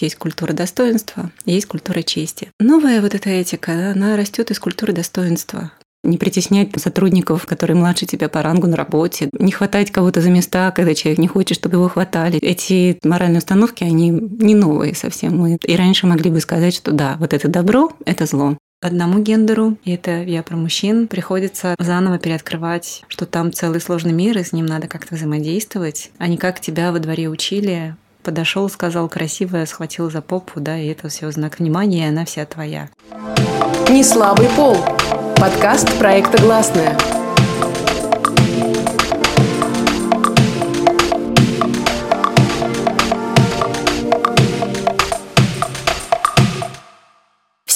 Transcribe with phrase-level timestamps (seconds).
[0.00, 2.50] Есть культура достоинства, есть культура чести.
[2.60, 5.72] Новая вот эта этика, она растет из культуры достоинства
[6.06, 10.70] не притеснять сотрудников, которые младше тебя по рангу на работе, не хватать кого-то за места,
[10.70, 12.38] когда человек не хочет, чтобы его хватали.
[12.38, 15.36] Эти моральные установки, они не новые совсем.
[15.36, 18.56] Мы и раньше могли бы сказать, что да, вот это добро, это зло.
[18.82, 24.36] Одному гендеру, и это я про мужчин, приходится заново переоткрывать, что там целый сложный мир,
[24.36, 27.96] и с ним надо как-то взаимодействовать, а не как тебя во дворе учили,
[28.26, 32.44] подошел, сказал красивое, схватил за попу, да, и это все знак внимания, и она вся
[32.44, 32.88] твоя.
[33.88, 34.76] Не слабый пол.
[35.36, 36.98] Подкаст проекта «Гласная».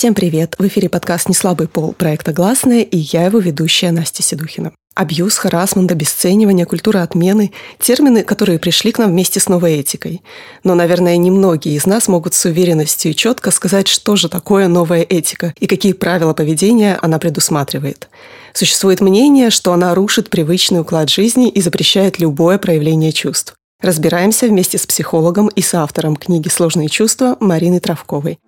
[0.00, 0.54] Всем привет!
[0.58, 4.72] В эфире подкаст «Не слабый пол» проекта «Гласная» и я его ведущая Настя Седухина.
[4.94, 10.22] Абьюз, харасмент, обесценивание, культура отмены– термины, которые пришли к нам вместе с новой этикой.
[10.64, 15.02] Но, наверное, немногие из нас могут с уверенностью и четко сказать, что же такое новая
[15.02, 18.08] этика и какие правила поведения она предусматривает.
[18.54, 23.52] Существует мнение, что она рушит привычный уклад жизни и запрещает любое проявление чувств.
[23.82, 28.38] Разбираемся вместе с психологом и соавтором книги «Сложные чувства» Мариной Травковой.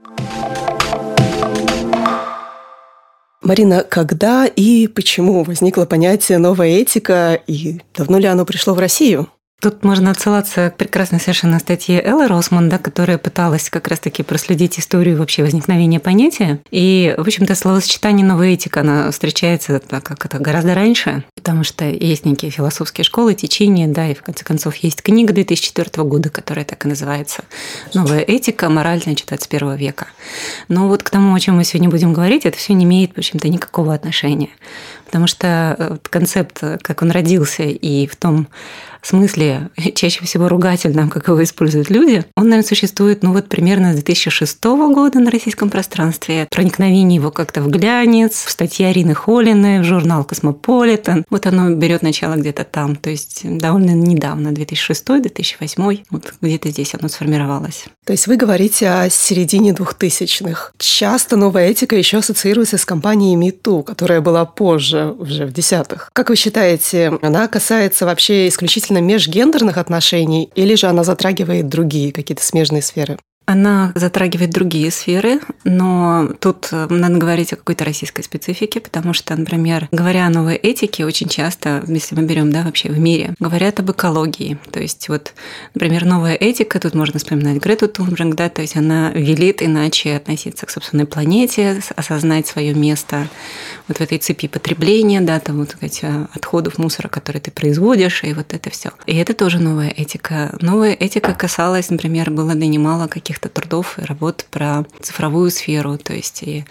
[3.43, 9.29] Марина, когда и почему возникло понятие «новая этика» и давно ли оно пришло в Россию?
[9.63, 14.81] Тут можно отсылаться к прекрасной совершенно статье Эллы Росман, да, которая пыталась как раз-таки проследить
[14.81, 16.59] историю вообще возникновения понятия.
[16.73, 21.85] И, в общем-то, словосочетание «новая этика», она встречается так, как это гораздо раньше, потому что
[21.85, 26.65] есть некие философские школы, течения, да, и в конце концов есть книга 2004 года, которая
[26.65, 27.45] так и называется
[27.95, 28.69] «Новая этика.
[28.69, 30.09] Мораль, значит, 21 века».
[30.67, 33.19] Но вот к тому, о чем мы сегодня будем говорить, это все не имеет, в
[33.19, 34.51] общем-то, никакого отношения.
[35.07, 38.49] Потому что э, концепт, как он родился, и в том,
[39.07, 43.97] смысле чаще всего ругательном, как его используют люди, он, наверное, существует, ну вот примерно с
[43.97, 46.47] 2006 года на российском пространстве.
[46.51, 51.25] Проникновение его как-то в глянец, в статье Арины Холиной, в журнал «Cosmopolitan».
[51.31, 57.09] Вот оно берет начало где-то там, то есть довольно недавно, 2006-2008, вот где-то здесь оно
[57.09, 57.87] сформировалось.
[58.05, 60.75] То есть вы говорите о середине двухтысячных.
[60.79, 66.11] Часто новая этика еще ассоциируется с кампанией MeToo, которая была позже, уже в десятых.
[66.13, 72.13] Как вы считаете, она касается вообще исключительно исключительно межгендерных отношений, или же она затрагивает другие
[72.13, 73.19] какие-то смежные сферы?
[73.45, 79.35] Она затрагивает другие сферы, но тут э, надо говорить о какой-то российской специфике, потому что,
[79.35, 83.81] например, говоря о новой этике, очень часто, если мы берем, да, вообще в мире, говорят
[83.81, 84.59] об экологии.
[84.71, 85.35] То есть вот,
[85.75, 90.67] например, новая этика, тут можно вспоминать Грету Тунберг, да, то есть она велит иначе относиться
[90.67, 93.29] к собственной планете, осознать свое место
[93.89, 98.33] вот в этой цепи потребления, да, там вот эти отходов мусора, которые ты производишь, и
[98.33, 98.91] вот это все.
[99.07, 100.57] И это тоже новая этика.
[100.61, 105.97] Новая этика касалась, например, было да немало каких каких-то трудов и работ про цифровую сферу.
[105.97, 106.65] То есть, и,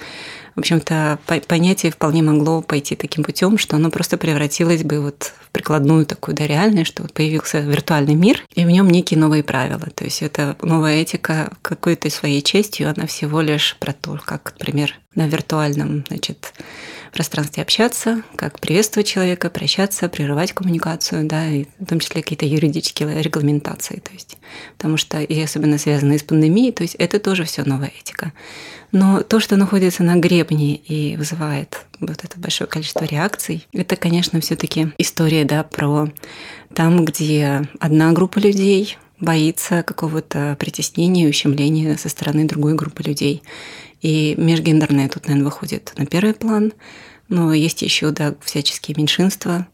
[0.55, 1.17] в общем-то,
[1.47, 6.35] понятие вполне могло пойти таким путем, что оно просто превратилось бы вот в прикладную такую
[6.35, 9.87] да, реальность, что вот появился виртуальный мир, и в нем некие новые правила.
[9.95, 14.93] То есть это новая этика какой-то своей частью, она всего лишь про то, как, например,
[15.15, 16.53] на виртуальном значит,
[17.11, 23.21] пространстве общаться, как приветствовать человека, прощаться, прерывать коммуникацию, да, и в том числе какие-то юридические
[23.21, 23.99] регламентации.
[23.99, 24.37] То есть,
[24.77, 28.33] потому что, и особенно связанные с пандемией, то есть это тоже все новая этика.
[28.91, 34.41] Но то, что находится на гребне и вызывает вот это большое количество реакций, это, конечно,
[34.41, 36.09] все-таки история да, про
[36.73, 43.43] там, где одна группа людей боится какого-то притеснения, ущемления со стороны другой группы людей.
[44.01, 46.73] И межгендерное тут, наверное, выходит на первый план.
[47.29, 49.67] Но есть еще да, всяческие меньшинства.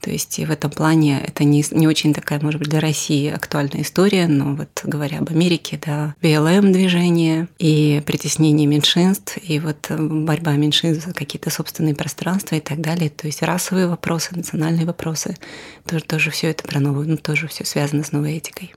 [0.00, 3.82] То есть в этом плане это не, не очень такая, может быть, для России актуальная
[3.82, 11.04] история, но вот говоря об Америке, да, БЛМ-движение и притеснение меньшинств, и вот борьба меньшинств
[11.04, 13.10] за какие-то собственные пространства и так далее.
[13.10, 15.36] То есть расовые вопросы, национальные вопросы,
[15.84, 18.72] тоже, тоже все это про новую, ну, тоже все связано с новой этикой.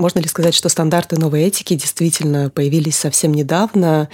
[0.00, 4.08] Можно ли сказать, что стандарты новой этики действительно появились совсем недавно,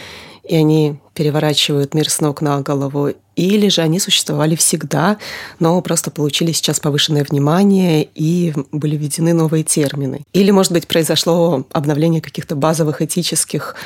[0.48, 5.18] и они переворачивают мир с ног на голову, или же они существовали всегда,
[5.60, 10.22] но просто получили сейчас повышенное внимание и были введены новые термины.
[10.32, 13.76] Или, может быть, произошло обновление каких-то базовых этических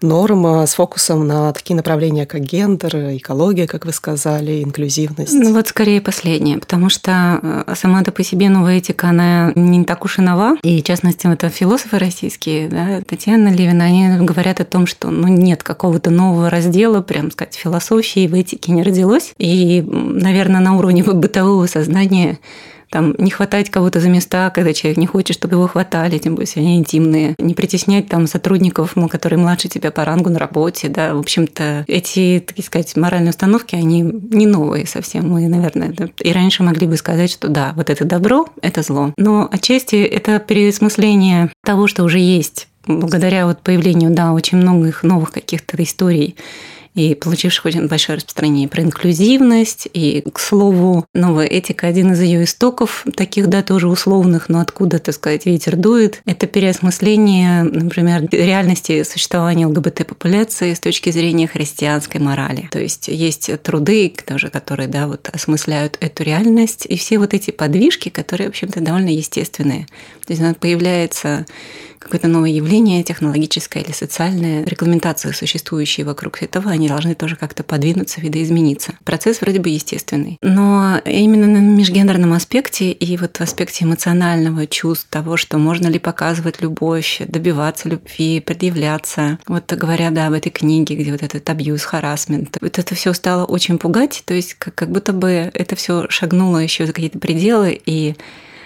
[0.00, 5.32] норм с фокусом на такие направления, как гендер, экология, как вы сказали, инклюзивность.
[5.32, 10.04] Ну вот скорее последнее, потому что э, сама-то по себе новая этика, она не так
[10.04, 10.56] уж и нова.
[10.62, 15.28] И, в частности, это философы российские, да, Татьяна Левина, они говорят о том, что ну,
[15.28, 19.32] нет какого-то нового раздела прям сказать, философии в этике не родилось.
[19.38, 22.38] И, наверное, на уровне бытового сознания
[22.90, 26.50] там не хватать кого-то за места, когда человек не хочет, чтобы его хватали, тем более
[26.56, 31.20] они интимные, не притеснять там сотрудников, которые младше тебя по рангу на работе, да, в
[31.20, 36.86] общем-то, эти, так сказать, моральные установки, они не новые совсем, мы, наверное, и раньше могли
[36.86, 42.02] бы сказать, что да, вот это добро, это зло, но отчасти это переосмысление того, что
[42.02, 42.68] уже есть,
[42.98, 46.36] благодаря вот появлению, да, очень многих новых каких-то историй,
[47.00, 49.88] и получивших очень большое распространение про инклюзивность.
[49.92, 54.98] И, к слову, новая этика– один из ее истоков, таких, да, тоже условных, но откуда,
[54.98, 56.20] так сказать, ветер дует.
[56.26, 62.68] Это переосмысление, например, реальности существования ЛГБТ-популяции с точки зрения христианской морали.
[62.70, 67.50] То есть есть труды, тоже, которые, да, вот осмысляют эту реальность, и все вот эти
[67.50, 69.86] подвижки, которые, в общем-то, довольно естественные.
[70.26, 71.46] То есть появляется
[71.98, 78.20] какое-то новое явление технологическое или социальное, регламентации, существующие вокруг этого, они должны тоже как-то подвинуться,
[78.20, 78.94] видоизмениться.
[79.04, 80.38] Процесс вроде бы естественный.
[80.42, 85.98] Но именно на межгендерном аспекте и вот в аспекте эмоционального чувств того, что можно ли
[85.98, 89.38] показывать любовь, добиваться любви, предъявляться.
[89.46, 93.44] Вот говоря, да, об этой книге, где вот этот абьюз, харасмент, вот это все стало
[93.44, 97.80] очень пугать, то есть как, как будто бы это все шагнуло еще за какие-то пределы,
[97.84, 98.16] и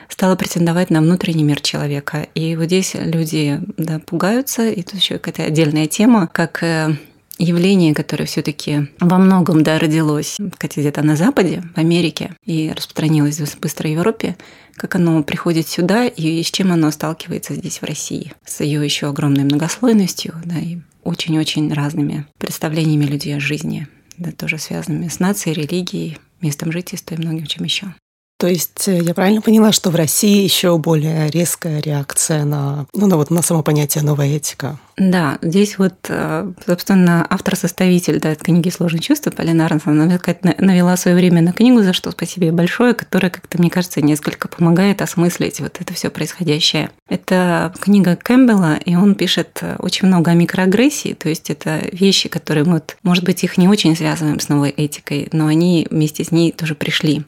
[0.08, 2.28] стала претендовать на внутренний мир человека.
[2.34, 6.96] И вот здесь люди да, пугаются, и тут еще какая-то отдельная тема, как э,
[7.38, 13.38] явление, которое все-таки во многом да, родилось кстати, где-то на Западе, в Америке, и распространилось
[13.38, 13.44] в
[13.92, 14.36] Европе,
[14.76, 19.08] как оно приходит сюда и с чем оно сталкивается здесь, в России, с ее еще
[19.08, 25.54] огромной многослойностью да, и очень-очень разными представлениями людей о жизни, да, тоже связанными с нацией,
[25.54, 27.94] религией, местом жительства и многим чем еще.
[28.36, 33.06] То есть э, я правильно поняла, что в России еще более резкая реакция на, ну,
[33.06, 34.78] на, вот, на само понятие новая этика?
[34.96, 41.42] Да, здесь вот, э, собственно, автор-составитель да, книги «Сложные чувства» Полина Арнсон навела свое время
[41.42, 45.80] на книгу, за что спасибо ей большое, которая, как-то, мне кажется, несколько помогает осмыслить вот
[45.80, 46.90] это все происходящее.
[47.08, 52.64] Это книга Кэмпбелла, и он пишет очень много о микроагрессии, то есть это вещи, которые
[52.64, 56.50] мы, может быть, их не очень связываем с новой этикой, но они вместе с ней
[56.50, 57.24] тоже пришли.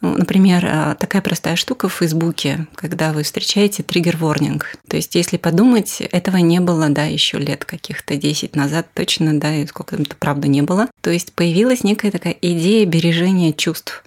[0.00, 4.76] Ну, например, а, такая простая штука в Фейсбуке, когда вы встречаете триггер-ворнинг.
[4.88, 9.54] То есть, если подумать, этого не было, да, еще лет каких-то 10 назад точно, да,
[9.54, 10.88] и сколько это правда не было.
[11.02, 14.02] То есть, появилась некая такая идея бережения чувств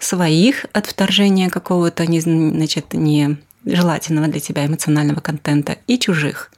[0.00, 3.36] своих от вторжения какого-то, значит, не
[3.66, 6.50] желательного для тебя эмоционального контента и чужих.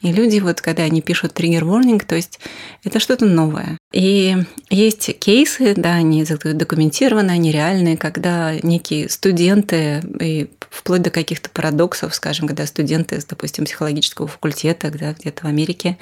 [0.00, 2.38] И люди, вот когда они пишут триггер warning, то есть
[2.84, 3.78] это что-то новое.
[3.92, 4.36] И
[4.70, 12.14] есть кейсы, да, они документированы, они реальные, когда некие студенты, и вплоть до каких-то парадоксов,
[12.14, 15.98] скажем, когда студенты, допустим, психологического факультета да, где-то в Америке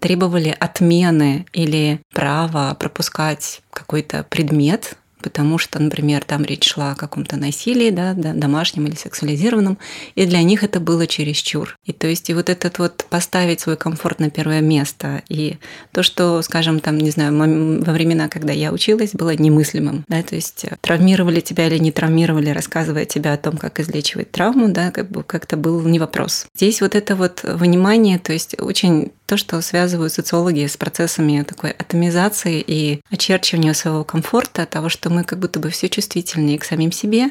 [0.00, 7.36] требовали отмены или права пропускать какой-то предмет потому что, например, там речь шла о каком-то
[7.36, 9.78] насилии, да, домашнем или сексуализированном,
[10.14, 11.76] и для них это было чересчур.
[11.84, 15.56] И то есть и вот этот вот поставить свой комфорт на первое место, и
[15.92, 20.34] то, что, скажем, там, не знаю, во времена, когда я училась, было немыслимым, да, то
[20.34, 24.90] есть э, травмировали тебя или не травмировали, рассказывая тебе о том, как излечивать травму, да,
[24.90, 26.46] как бы как-то был не вопрос.
[26.54, 31.72] Здесь вот это вот внимание, то есть очень то, что связывают социологи с процессами такой
[31.72, 36.92] атомизации и очерчивания своего комфорта, того, что мы как будто бы все чувствительнее к самим
[36.92, 37.28] себе,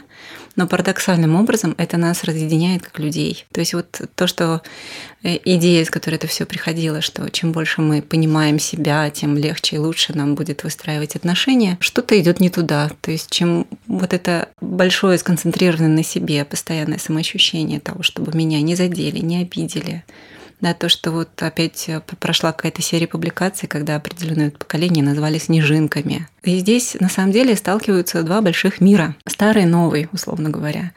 [0.56, 3.48] но парадоксальным образом это нас разъединяет как людей.
[3.52, 4.62] То есть вот то, что
[5.24, 9.78] э, идея, с которой это все приходило, что чем больше мы понимаем себя, тем легче
[9.78, 12.92] и лучше нам будет выстраивать отношения, что-то идет не туда.
[13.02, 18.76] То есть чем вот это большое сконцентрированное на себе постоянное самоощущение того, чтобы меня не
[18.76, 20.04] задели, не обидели,
[20.59, 26.28] да, то, что вот опять э, прошла какая-то серия публикаций, когда определенное поколение назвали снежинками.
[26.47, 30.94] И здесь на самом деле сталкиваются два больших мира, старый и новый, условно говоря.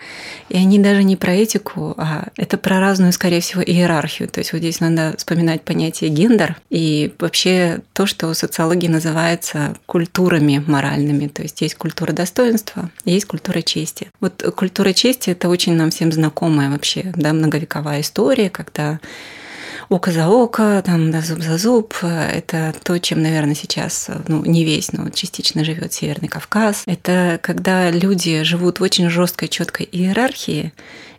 [0.48, 4.28] И они даже не про этику, а это про разную, скорее всего, иерархию.
[4.28, 9.74] То есть вот здесь надо вспоминать понятие гендер и вообще то, что в социологии называется
[9.86, 11.26] культурами моральными.
[11.26, 14.08] То есть есть культура достоинства, есть культура чести.
[14.20, 19.00] Вот культура чести– это очень нам всем знакомая вообще, да, многовековая история, когда
[19.90, 21.94] око за око, там, да, зуб за зуб.
[22.02, 26.84] Это то, чем, наверное, сейчас, ну, не весь, но частично живет Северный Кавказ.
[26.86, 30.72] Это когда люди живут в очень жесткой, четкой иерархии,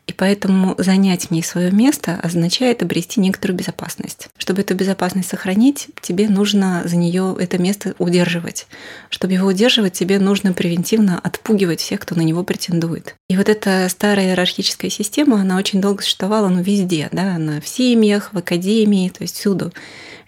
[0.08, 4.29] и поэтому занять в ней свое место означает обрести некоторую безопасность.
[4.38, 8.67] Чтобы эту безопасность сохранить, тебе нужно за нее это место удерживать.
[9.10, 13.15] Чтобы его удерживать, тебе нужно превентивно отпугивать всех, кто на него претендует.
[13.29, 17.67] И вот эта старая иерархическая система, она очень долго существовала, ну, везде, да, она в
[17.67, 19.72] семьях, в академии, то есть всюду.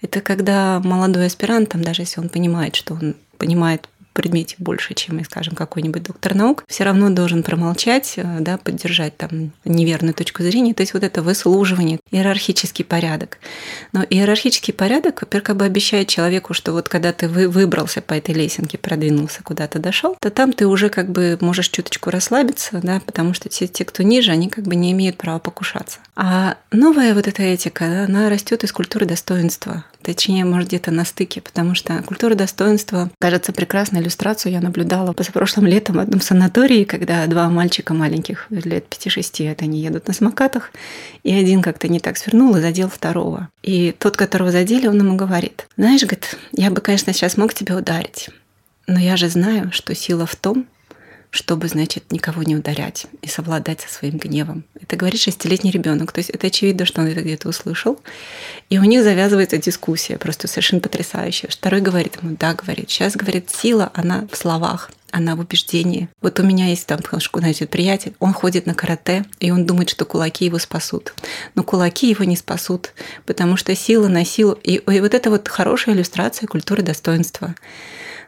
[0.01, 5.23] Это когда молодой аспирант, там, даже если он понимает, что он понимает предмете больше, чем,
[5.25, 10.73] скажем, какой-нибудь доктор наук, все равно должен промолчать, э, да, поддержать там неверную точку зрения.
[10.73, 13.39] То есть вот это выслуживание, иерархический порядок.
[13.91, 18.33] Но иерархический порядок, во-первых, как бы обещает человеку, что вот когда ты выбрался по этой
[18.35, 23.33] лесенке, продвинулся, куда-то дошел, то там ты уже как бы можешь чуточку расслабиться, да, потому
[23.33, 25.99] что те, те, кто ниже, они как бы не имеют права покушаться.
[26.15, 31.05] А новая вот эта этика, да, она растет из культуры достоинства точнее, может, где-то на
[31.05, 36.83] стыке, потому что культура достоинства, кажется, прекрасной иллюстрацию я наблюдала позапрошлым летом в одном санатории,
[36.83, 40.71] когда два мальчика маленьких, лет 5-6, это они едут на самокатах,
[41.23, 43.49] и один как-то не так свернул и задел второго.
[43.61, 47.77] И тот, которого задели, он ему говорит, знаешь, говорит, я бы, конечно, сейчас мог тебя
[47.77, 48.29] ударить,
[48.87, 50.67] но я же знаю, что сила в том,
[51.33, 54.65] чтобы, значит, никого не ударять и совладать со своим гневом.
[54.79, 56.11] Это говорит шестилетний ребенок.
[56.11, 57.99] То есть это очевидно, что он это где-то услышал.
[58.69, 61.49] И у них завязывается дискуссия, просто совершенно потрясающая.
[61.49, 66.07] Второй говорит ему, да, говорит, сейчас, говорит, сила, она в словах, она в убеждении.
[66.21, 66.99] Вот у меня есть там,
[67.33, 71.15] значит, приятель, он ходит на карате, и он думает, что кулаки его спасут.
[71.55, 72.93] Но кулаки его не спасут,
[73.25, 74.59] потому что сила на силу.
[74.61, 77.55] И, и вот это вот хорошая иллюстрация культуры достоинства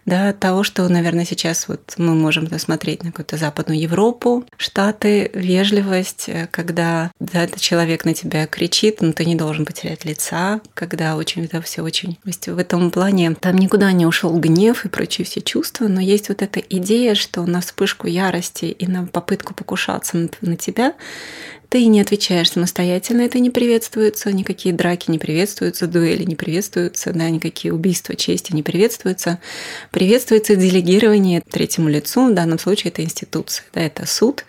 [0.06, 6.30] да, того, что, наверное, сейчас вот мы можем посмотреть на какую-то Западную Европу, Штаты, вежливость,
[6.30, 11.16] э, когда да, этот человек на тебя кричит, но ты не должен потерять лица, когда
[11.16, 12.16] очень это все очень...
[12.16, 16.00] То есть в этом плане там никуда не ушел гнев и прочие все чувства, но
[16.00, 20.94] есть вот эта идея, что на вспышку ярости и на попытку покушаться на, на тебя
[21.76, 27.30] ты не отвечаешь самостоятельно, это не приветствуется, никакие драки не приветствуются, дуэли не приветствуются, да,
[27.30, 29.40] никакие убийства чести не приветствуются.
[29.92, 34.46] Приветствуется делегирование третьему лицу, в данном случае это институция, да, это суд.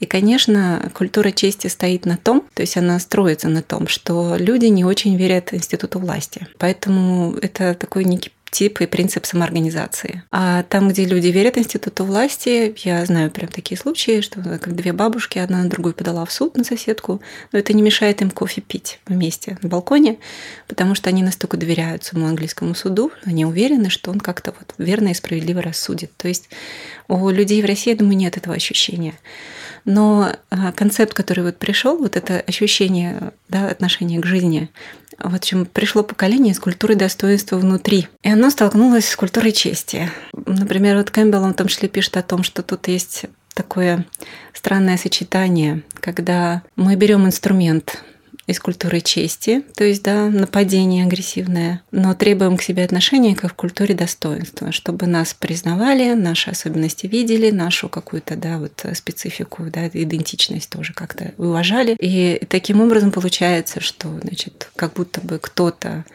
[0.00, 4.66] И, конечно, культура чести стоит на том, то есть она строится на том, что люди
[4.66, 6.46] не очень верят институту власти.
[6.58, 10.22] Поэтому это такой некий тип и принцип самоорганизации.
[10.30, 14.92] А там, где люди верят институту власти, я знаю прям такие случаи, что как две
[14.92, 17.20] бабушки, одна на другую подала в суд на соседку,
[17.52, 20.18] но это не мешает им кофе пить вместе на балконе,
[20.66, 25.08] потому что они настолько доверяют своему английскому суду, они уверены, что он как-то вот верно
[25.08, 26.12] и справедливо рассудит.
[26.16, 26.48] То есть
[27.08, 29.14] у людей в России, я думаю, нет этого ощущения.
[29.84, 34.68] Но а, концепт, который вот пришел, вот это ощущение да, отношения к жизни,
[35.18, 38.08] в общем, пришло поколение с культурой достоинства внутри.
[38.22, 40.10] И оно столкнулось с культурой чести.
[40.32, 44.06] Например, вот Кэмпбелл, он в том числе пишет о том, что тут есть такое
[44.52, 48.04] странное сочетание, когда мы берем инструмент
[48.48, 53.54] из культуры чести, то есть, да, нападение агрессивное, но требуем к себе отношения, как в
[53.54, 60.70] культуре достоинства, чтобы нас признавали, наши особенности видели, нашу какую-то, да, вот специфику, да, идентичность
[60.70, 61.94] тоже как-то уважали.
[62.00, 66.06] И таким образом получается, что, значит, как будто бы кто-то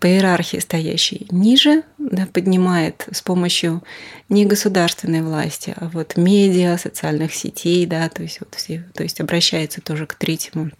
[0.00, 3.82] по иерархии стоящий ниже, да, поднимает с помощью
[4.28, 9.20] не государственной власти, а вот медиа, социальных сетей, да, то есть вот все, то есть
[9.20, 10.70] обращается тоже к третьему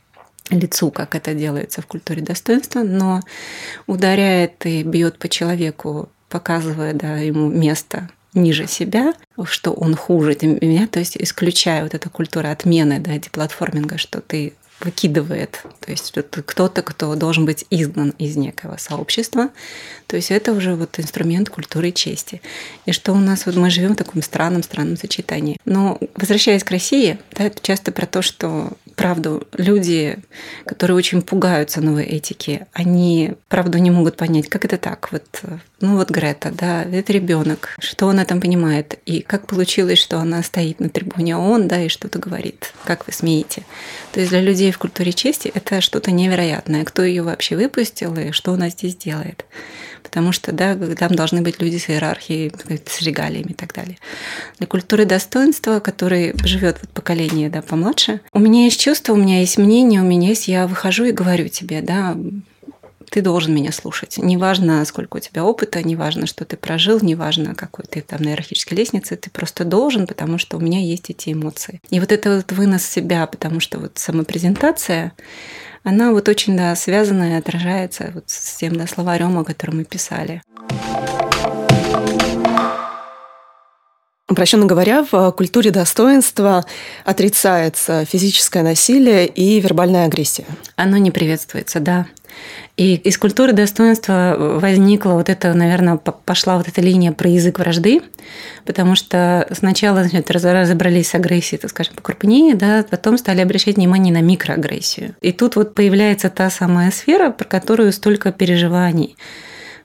[0.50, 3.21] лицу, как это делается в культуре достоинства, но
[3.87, 9.14] ударяет и бьет по человеку, показывая да, ему место ниже себя,
[9.45, 14.54] что он хуже меня, то есть исключая вот эту культуру отмены, да, деплатформинга, что ты
[14.80, 15.62] выкидывает.
[15.80, 16.12] То есть
[16.46, 19.50] кто-то, кто должен быть изгнан из некого сообщества.
[20.06, 22.40] То есть это уже вот инструмент культуры чести.
[22.87, 25.58] И что у нас вот мы живем в таком странном, странном сочетании.
[25.64, 30.18] Но возвращаясь к России, да, это часто про то, что правду люди,
[30.66, 35.08] которые очень пугаются новой этики, они правду не могут понять, как это так.
[35.10, 35.25] Вот,
[35.80, 40.42] ну вот Грета, да, это ребенок, что она там понимает, и как получилось, что она
[40.42, 43.62] стоит на трибуне ООН, да, и что-то говорит, как вы смеете.
[44.12, 46.84] То есть для людей в культуре чести это что-то невероятное.
[46.84, 49.44] Кто ее вообще выпустил и что она здесь делает?
[50.02, 52.52] Потому что да, там должны быть люди с иерархией,
[52.86, 53.98] с регалиями и так далее.
[54.58, 59.40] Для культуры достоинства, который живет вот поколение да, помладше, у меня есть чувство, у меня
[59.40, 62.16] есть мнение, у меня есть, я выхожу и говорю тебе, да,
[63.10, 64.18] ты должен меня слушать.
[64.18, 68.76] Неважно, сколько у тебя опыта, неважно, что ты прожил, неважно, какой ты там на иерархической
[68.76, 71.80] лестнице, ты просто должен, потому что у меня есть эти эмоции.
[71.90, 75.12] И вот это вот вынос себя, потому что вот самопрезентация,
[75.82, 79.84] она вот очень да, связана и отражается вот с тем да, словарем, о котором мы
[79.84, 80.42] писали.
[84.30, 86.64] Упрощенно говоря, в культуре достоинства
[87.04, 90.44] отрицается физическое насилие и вербальная агрессия.
[90.76, 92.06] Оно не приветствуется, да.
[92.76, 98.02] И из культуры достоинства возникла вот эта, наверное, пошла вот эта линия про язык вражды,
[98.64, 104.14] потому что сначала значит, разобрались с агрессией, так скажем, покрупнее, да, потом стали обращать внимание
[104.14, 105.16] на микроагрессию.
[105.20, 109.16] И тут вот появляется та самая сфера, про которую столько переживаний.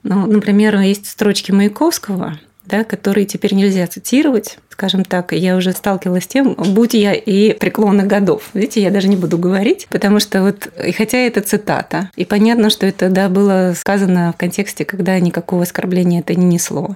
[0.04, 6.24] Ну, например, есть строчки Маяковского, да, которые теперь нельзя цитировать, скажем так, я уже сталкивалась
[6.24, 8.50] с тем, будь я и преклонных годов.
[8.52, 12.68] Видите, я даже не буду говорить, потому что вот, и хотя это цитата, и понятно,
[12.68, 16.94] что это, да, было сказано в контексте, когда никакого оскорбления это не несло.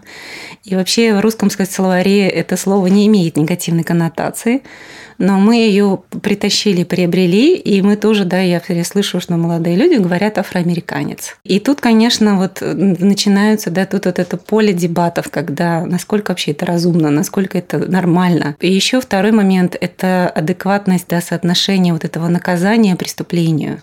[0.62, 4.62] И вообще в русском сказать, словаре это слово не имеет негативной коннотации,
[5.20, 10.38] но мы ее притащили, приобрели, и мы тоже, да, я слышу, что молодые люди говорят
[10.38, 11.36] афроамериканец.
[11.44, 16.64] И тут, конечно, вот начинаются, да, тут вот это поле дебатов, когда насколько вообще это
[16.64, 18.56] разумно, насколько это нормально.
[18.60, 23.82] И еще второй момент– это адекватность, да, соотношения вот этого наказания преступлению.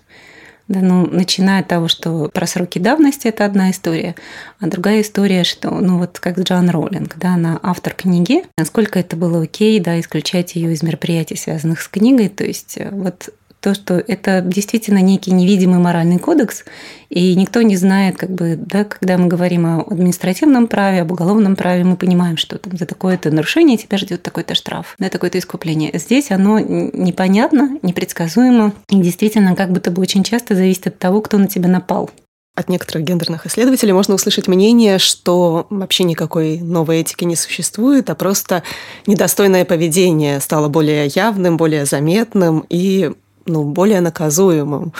[0.68, 4.16] Да, ну, начиная от того, что про сроки давности это одна история,
[4.60, 9.16] а другая история, что, ну вот как Джан Роллинг, да, она автор книги, насколько это
[9.16, 13.74] было окей, да, исключать ее из мероприятий, связанных с книгой, то есть э, вот то,
[13.74, 16.64] что это действительно некий невидимый моральный кодекс,
[17.10, 21.56] и никто не знает, как бы, да, когда мы говорим о административном праве, об уголовном
[21.56, 25.92] праве, мы понимаем, что там за такое-то нарушение тебя ждет такой-то штраф, да, такое-то искупление.
[25.94, 31.38] Здесь оно непонятно, непредсказуемо, и действительно, как будто бы очень часто зависит от того, кто
[31.38, 32.12] на тебя напал.
[32.56, 38.16] От некоторых гендерных исследователей можно услышать мнение, что вообще никакой новой этики не существует, а
[38.16, 38.64] просто
[39.06, 43.12] недостойное поведение стало более явным, более заметным, и
[43.48, 44.94] ну, более наказуемым.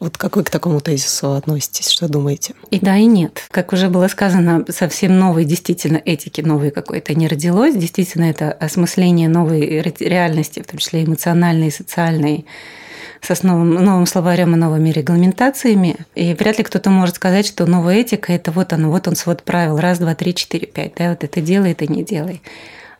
[0.00, 1.88] Вот как вы к такому тезису относитесь?
[1.88, 2.54] Что думаете?
[2.70, 3.42] И да, и нет.
[3.50, 7.74] Как уже было сказано, совсем новой действительно этики, новой какой-то не родилось.
[7.74, 12.44] Действительно, это осмысление новой реальности, в том числе эмоциональной, социальной,
[13.22, 15.96] с новым, новым словарем и новыми регламентациями.
[16.14, 19.42] И вряд ли кто-то может сказать, что новая этика– это вот оно, вот он свод
[19.42, 19.78] правил.
[19.78, 20.92] Раз, два, три, четыре, пять.
[20.96, 22.42] Да, вот это делай, это не делай.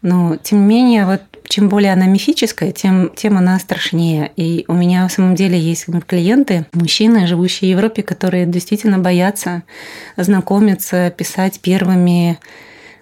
[0.04, 4.30] Но, тем не менее, вот чем более она мифическая, тем, тем она страшнее.
[4.36, 9.62] И у меня в самом деле есть клиенты, мужчины, живущие в Европе, которые действительно боятся
[10.18, 12.38] знакомиться, писать первыми,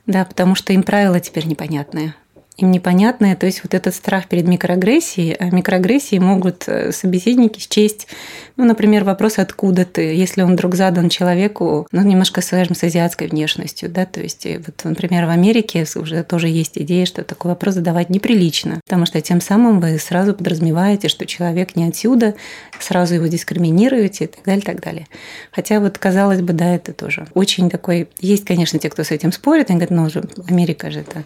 [0.07, 2.15] да, потому что им правила теперь непонятные
[2.63, 8.09] им непонятное, то есть вот этот страх перед микроагрессией, а микроагрессии могут э, собеседники счесть,
[8.57, 13.29] ну, например, вопрос «откуда ты?», если он вдруг задан человеку, ну, немножко, скажем, с азиатской
[13.29, 17.51] внешностью, да, то есть э, вот, например, в Америке уже тоже есть идея, что такой
[17.51, 22.35] вопрос задавать неприлично, потому что тем самым вы сразу подразумеваете, что человек не отсюда,
[22.79, 25.07] сразу его дискриминируете и так далее, и так далее.
[25.51, 28.09] Хотя вот, казалось бы, да, это тоже очень такой...
[28.21, 31.25] Есть, конечно, те, кто с этим спорит, они говорят, ну, Америка же это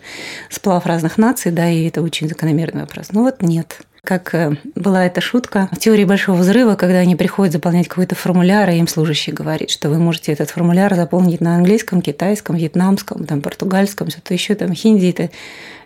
[0.51, 3.09] сплав разных наций, да, и это очень закономерный вопрос.
[3.13, 7.53] Ну вот нет как э, была эта шутка в теории большого взрыва, когда они приходят
[7.53, 12.01] заполнять какой-то формуляр, и им служащий говорит, что вы можете этот формуляр заполнить на английском,
[12.01, 15.31] китайском, вьетнамском, там, португальском, что-то еще, там, хинди, это,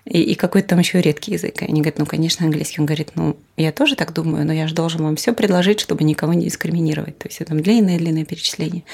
[0.04, 1.62] и, и какой-то там еще редкий язык.
[1.62, 2.80] И они говорят, ну, конечно, английский.
[2.80, 6.04] Он говорит, ну, я тоже так думаю, но я же должен вам все предложить, чтобы
[6.04, 7.18] никого не дискриминировать.
[7.18, 8.84] То есть там длинное-длинное перечисление.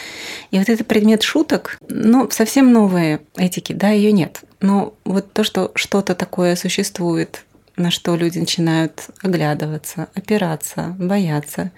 [0.50, 4.40] И вот этот предмет шуток, ну, совсем новые этики, да, ее нет.
[4.60, 7.44] Но вот то, что что-то такое существует
[7.76, 11.72] на что люди начинают оглядываться, опираться, бояться.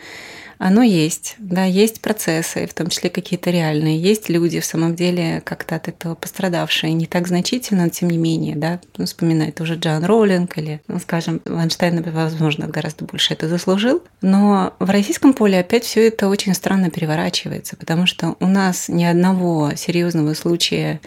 [0.59, 5.41] Оно есть, да, есть процессы, в том числе какие-то реальные, есть люди в самом деле
[5.45, 9.77] как-то от этого пострадавшие, не так значительно, но тем не менее, да, ну, вспоминает уже
[9.77, 15.61] Джан Роллинг или, ну, скажем, Вайнштейн, возможно, гораздо больше это заслужил, но в российском поле
[15.61, 21.01] опять все это очень странно переворачивается, потому что у нас ни одного серьезного случая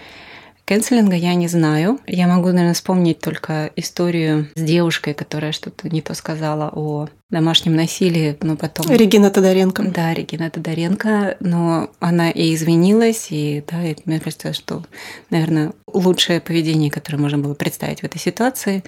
[0.72, 2.00] Кэнселинга я не знаю.
[2.08, 7.76] Я могу, наверное, вспомнить только историю с девушкой, которая что-то не то сказала о домашнем
[7.76, 8.90] насилии, но потом...
[8.90, 9.84] Регина Тодоренко.
[9.84, 14.86] Да, Регина Тодоренко, но она и извинилась, и да, и мне кажется, что,
[15.30, 18.82] наверное, лучшее поведение, которое можно было представить в этой ситуации.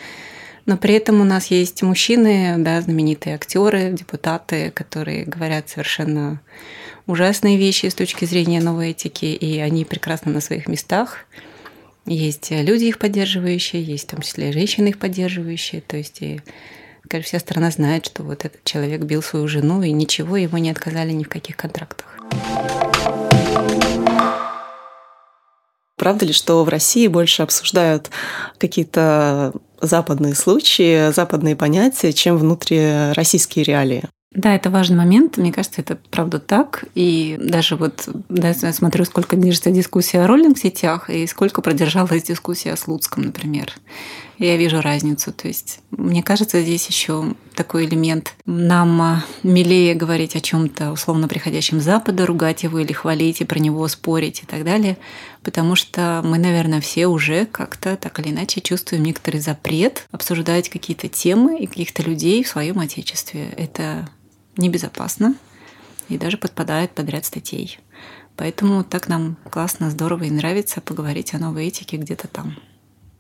[0.66, 6.40] Но при этом у нас есть мужчины, да, знаменитые актеры, депутаты, которые говорят совершенно
[7.08, 11.26] ужасные вещи с точки зрения новой этики, и они прекрасно на своих местах.
[12.06, 15.82] Есть люди их поддерживающие, есть в том числе женщины их поддерживающие.
[15.82, 16.42] То есть и,
[17.08, 20.70] конечно, вся страна знает, что вот этот человек бил свою жену, и ничего, ему не
[20.70, 22.18] отказали ни в каких контрактах.
[25.96, 28.10] Правда ли, что в России больше обсуждают
[28.58, 34.04] какие-то западные случаи, западные понятия, чем внутрироссийские реалии?
[34.34, 35.38] Да, это важный момент.
[35.38, 36.86] Мне кажется, это правда так.
[36.96, 42.74] И даже вот да, я смотрю, сколько движется дискуссия о роллинг-сетях и сколько продержалась дискуссия
[42.74, 43.74] о Слуцком, например.
[44.40, 45.32] Я вижу разницу.
[45.32, 48.34] То есть, мне кажется, здесь еще такой элемент.
[48.48, 53.46] Нам а, милее говорить о чем-то условно приходящем с Запада, ругать его или хвалить, и
[53.46, 54.98] про него спорить и так далее.
[55.44, 61.08] Потому что мы, наверное, все уже как-то так или иначе чувствуем некоторый запрет обсуждать какие-то
[61.08, 63.50] темы и каких-то людей в своем отечестве.
[63.56, 64.10] Это
[64.58, 65.36] небезопасно
[66.10, 67.80] и даже подпадает под ряд статей.
[68.36, 72.56] Поэтому так нам классно, здорово и нравится поговорить о новой этике где-то там.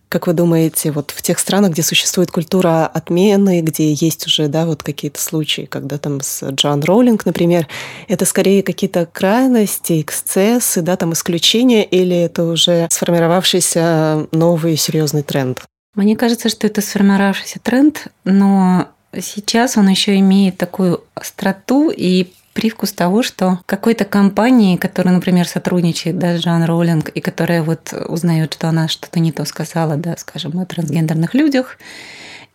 [0.10, 4.68] Как вы думаете, вот в тех странах, где существует культура отмены, где есть уже да,
[4.68, 7.68] вот какие-то случаи, когда там с Джоан Роулинг, например,
[8.08, 15.64] это скорее какие-то крайности, эксцессы, да, там исключения, или это уже сформировавшийся новый серьезный тренд?
[15.96, 22.94] Мне кажется, что это сформировавшийся тренд, но сейчас он еще имеет такую остроту и привкус
[22.94, 28.54] того, что какой-то компании, которая, например, сотрудничает да, с Жан Роллинг, и которая вот узнает,
[28.54, 31.78] что она что-то не то сказала, да, скажем, о трансгендерных людях,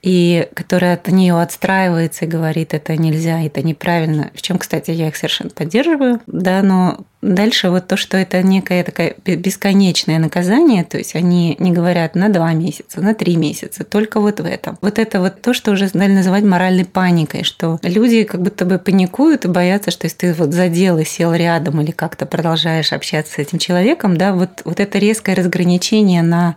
[0.02, 4.30] и которая от нее отстраивается и говорит, это нельзя, это неправильно.
[4.34, 8.84] В чем, кстати, я их совершенно поддерживаю, да, но Дальше вот то, что это некое
[8.84, 14.20] такое бесконечное наказание, то есть они не говорят на два месяца, на три месяца, только
[14.20, 14.78] вот в этом.
[14.80, 18.78] Вот это вот то, что уже стали называть моральной паникой, что люди как будто бы
[18.78, 23.32] паникуют и боятся, что если ты вот задел и сел рядом или как-то продолжаешь общаться
[23.32, 26.54] с этим человеком, да, вот, вот это резкое разграничение на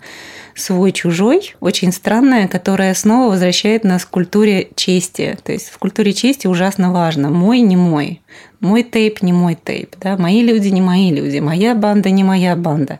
[0.55, 5.37] свой-чужой, очень странное, которое снова возвращает нас к культуре чести.
[5.43, 8.21] То есть в культуре чести ужасно важно мой, не мой
[8.61, 12.55] мой тейп не мой тейп, да, мои люди не мои люди, моя банда не моя
[12.55, 12.99] банда.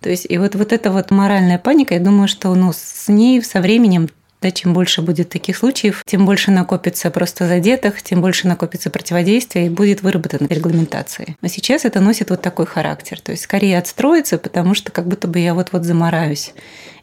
[0.00, 3.42] То есть и вот, вот эта вот моральная паника, я думаю, что ну, с ней
[3.42, 4.08] со временем
[4.40, 9.66] да, чем больше будет таких случаев, тем больше накопится просто задетых, тем больше накопится противодействия
[9.66, 11.36] и будет выработана регламентация.
[11.40, 13.20] Но сейчас это носит вот такой характер.
[13.20, 16.52] То есть скорее отстроиться, потому что как будто бы я вот-вот замораюсь.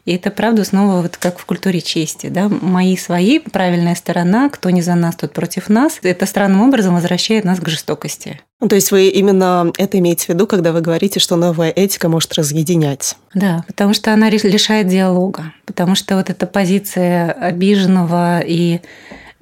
[0.04, 2.26] И это, правда, снова вот как в культуре чести.
[2.26, 2.48] Да?
[2.48, 5.98] Мои свои, правильная сторона, кто не за нас, тот против нас.
[6.02, 8.40] Это странным образом возвращает нас к жестокости.
[8.60, 12.08] Ну, то есть вы именно это имеете в виду, когда вы говорите, что новая этика
[12.08, 13.16] может разъединять?
[13.34, 15.52] Да, потому что она лишает диалога.
[15.64, 18.80] Потому что вот эта позиция обиженного и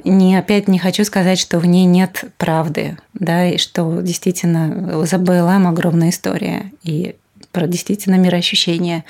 [0.05, 5.19] не, опять не хочу сказать, что в ней нет правды, да, и что действительно за
[5.19, 7.15] БЛМ огромная история, и
[7.53, 9.05] про действительно мироощущение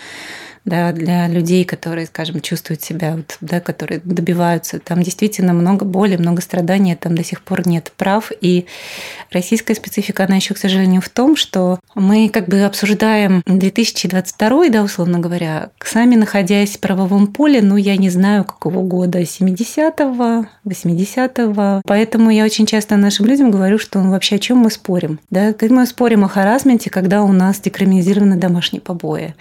[0.64, 4.78] да, для людей, которые, скажем, чувствуют себя, вот, да, которые добиваются.
[4.78, 8.30] Там действительно много боли, много страданий, там до сих пор нет прав.
[8.40, 8.66] И
[9.30, 14.82] российская специфика, она еще, к сожалению, в том, что мы как бы обсуждаем 2022, да,
[14.82, 21.82] условно говоря, сами находясь в правовом поле, ну, я не знаю, какого года, 70-го, 80-го.
[21.84, 25.18] Поэтому я очень часто нашим людям говорю, что ну, вообще о чем мы спорим.
[25.30, 25.54] Да?
[25.60, 29.34] Мы спорим о харасменте, когда у нас декриминализированы домашние побои.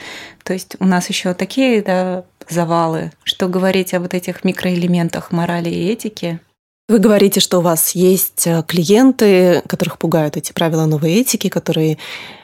[0.44, 5.70] То есть у нас еще такие да, завалы, что говорить о вот этих микроэлементах морали
[5.70, 6.40] и этики.
[6.92, 11.98] Вы говорите, что у вас есть э, клиенты, которых пугают эти правила новой этики, которые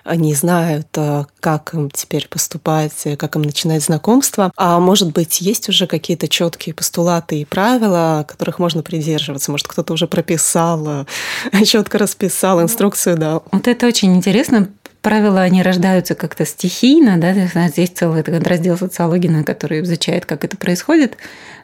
[0.09, 4.53] не знают, э, как им теперь поступать, э, как им начинать знакомство.
[4.55, 9.51] А может быть, есть уже какие-то четкие постулаты и правила, которых можно придерживаться?
[9.51, 11.05] Может, кто-то уже прописал,
[11.65, 13.41] четко расписал инструкцию, да?
[13.51, 14.69] Вот это очень интересно,
[15.07, 17.33] правила, они рождаются как-то стихийно, да,
[17.69, 21.15] здесь целый раздел социологии, на который изучает, как это происходит.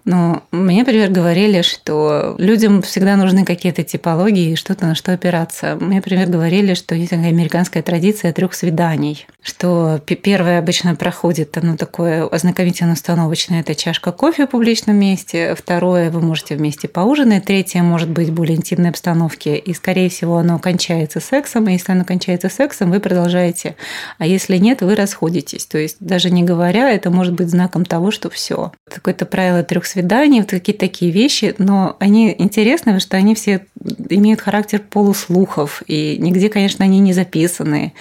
[0.05, 5.77] Но мне, например, говорили, что людям всегда нужны какие-то типологии и что-то на что опираться.
[5.79, 11.77] Мне, например, говорили, что есть такая американская традиция трех свиданий, что первое обычно проходит, оно
[11.77, 18.09] такое ознакомительно-установочное, это чашка кофе в публичном месте, второе вы можете вместе поужинать, третье может
[18.09, 22.49] быть в более интимной обстановке, и, скорее всего, оно кончается сексом, и если оно кончается
[22.49, 23.75] сексом, вы продолжаете,
[24.17, 25.65] а если нет, вы расходитесь.
[25.65, 28.71] То есть даже не говоря, это может быть знаком того, что все.
[28.89, 33.65] Какое-то правило трех свиданий, вот какие-то такие вещи, но они интересны, потому что они все
[34.09, 37.93] имеют характер полуслухов, и нигде, конечно, они не записаны.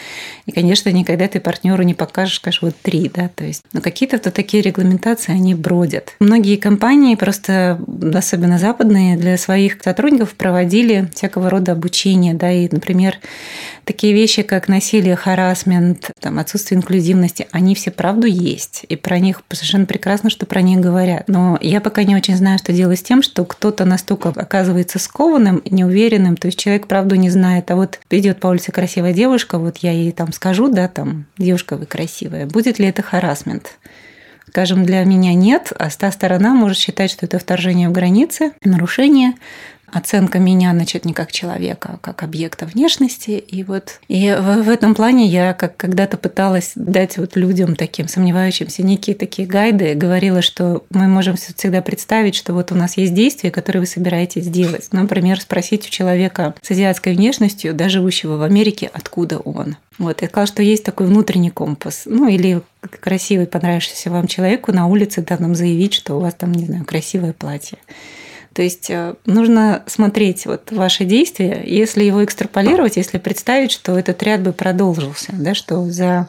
[0.46, 3.62] И, конечно, никогда ты партнеру не покажешь, скажешь, вот три, да, то есть.
[3.72, 6.14] Но какие-то то такие регламентации, они бродят.
[6.20, 7.80] Многие компании, просто
[8.14, 13.18] особенно западные, для своих сотрудников проводили всякого рода обучение, да, и, например,
[13.84, 18.84] такие вещи, как насилие, харасмент, там, отсутствие инклюзивности, они все правду есть.
[18.88, 21.28] И про них совершенно прекрасно, что про них говорят.
[21.28, 25.62] Но я пока не очень знаю, что делать с тем, что кто-то настолько оказывается скованным,
[25.72, 27.70] неуверенным, то есть человек правду не знает.
[27.70, 31.76] А вот идет по улице красивая девушка, вот я ей там скажу, да, там, девушка,
[31.76, 32.46] вы красивая.
[32.46, 33.78] Будет ли это харасмент?
[34.48, 39.32] Скажем, для меня нет, а та сторона может считать, что это вторжение в границы, нарушение
[39.92, 43.32] оценка меня, значит, не как человека, а как объекта внешности.
[43.32, 48.08] И вот и в, в этом плане я как когда-то пыталась дать вот людям таким
[48.08, 53.14] сомневающимся некие такие гайды, говорила, что мы можем всегда представить, что вот у нас есть
[53.14, 54.88] действия, которые вы собираетесь сделать.
[54.92, 59.76] Например, спросить у человека с азиатской внешностью, да, живущего в Америке, откуда он.
[59.98, 62.02] Вот, я сказала, что есть такой внутренний компас.
[62.06, 62.62] Ну, или
[63.00, 66.84] красивый, понравившийся вам человеку на улице, да, нам заявить, что у вас там, не знаю,
[66.84, 67.78] красивое платье.
[68.54, 74.22] То есть э, нужно смотреть вот ваши действия, если его экстраполировать, если представить, что этот
[74.22, 76.28] ряд бы продолжился, да, что за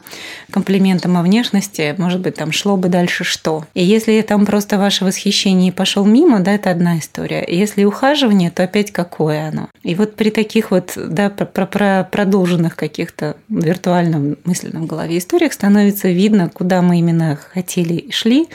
[0.50, 3.64] комплиментом о внешности, может быть, там шло бы дальше что.
[3.74, 7.44] И если там просто ваше восхищение пошел мимо, да, это одна история.
[7.46, 9.68] Если ухаживание, то опять какое оно.
[9.82, 16.08] И вот при таких вот, да, про, про продолженных каких-то виртуальном мысленном голове историях становится
[16.08, 18.48] видно, куда мы именно хотели и шли.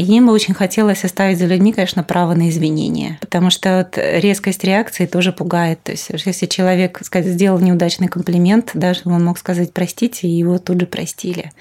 [0.00, 3.18] И им бы очень хотелось оставить за людьми, конечно, право на извинения.
[3.20, 5.82] Потому что вот резкость реакции тоже пугает.
[5.82, 10.58] То есть, если человек сказать, сделал неудачный комплимент, даже он мог сказать простите, и его
[10.58, 11.52] тут же простили.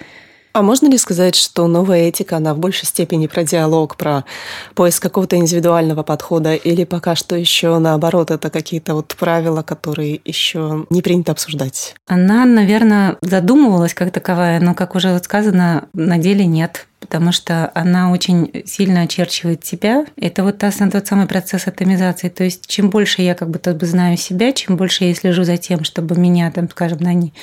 [0.53, 4.23] А можно ли сказать, что новая этика, она в большей степени про диалог, про
[4.73, 10.85] поиск какого-то индивидуального подхода, или пока что еще наоборот, это какие-то вот правила, которые еще
[10.89, 11.93] не принято обсуждать?
[12.07, 18.11] Она, наверное, задумывалась как таковая, но, как уже сказано, на деле нет потому что она
[18.11, 20.05] очень сильно очерчивает тебя.
[20.17, 20.59] Это вот
[20.91, 22.29] тот самый процесс атомизации.
[22.29, 25.57] То есть чем больше я как бы бы знаю себя, чем больше я слежу за
[25.57, 27.33] тем, чтобы меня, там, скажем, да, не,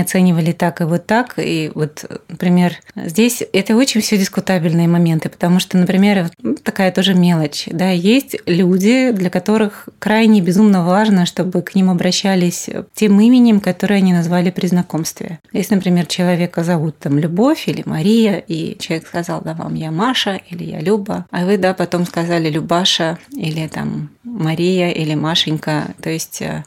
[0.00, 1.34] оценивали так и вот так.
[1.36, 6.30] И вот, например, здесь это очень все дискутабельные моменты, потому что, например,
[6.62, 7.64] такая тоже мелочь.
[7.70, 13.96] Да, есть люди, для которых крайне безумно важно, чтобы к ним обращались тем именем, которое
[13.96, 15.38] они назвали при знакомстве.
[15.52, 20.40] Если, например, человека зовут там Любовь или Мария, и человек сказал, да, вам я Маша
[20.48, 26.10] или я Люба, а вы, да, потом сказали Любаша или там Мария или Машенька, то
[26.10, 26.64] есть э,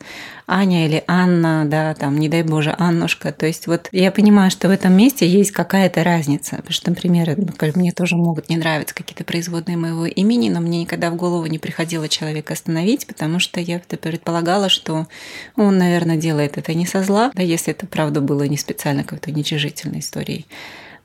[0.48, 3.32] Аня или Анна, да, там, не дай боже, Аннушка.
[3.32, 6.58] То есть вот я понимаю, что в этом месте есть какая-то разница.
[6.58, 7.38] Потому что, например,
[7.76, 11.58] мне тоже могут не нравиться какие-то производные моего имени, но мне никогда в голову не
[11.58, 15.08] приходило человека остановить, потому что я предполагала, что
[15.56, 19.30] он, наверное, делает это не со зла, да, если это правда было не специально какой-то
[19.30, 20.46] уничижительной историей.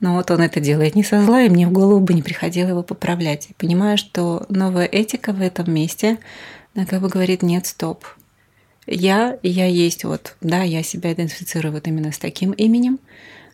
[0.00, 2.68] Но вот он это делает не со зла, и мне в голову бы не приходило
[2.68, 3.48] его поправлять.
[3.50, 6.18] И понимаю, что новая этика в этом месте,
[6.74, 8.04] она как бы говорит, нет, стоп.
[8.87, 12.98] Я, я есть вот, да, я себя идентифицирую вот именно с таким именем,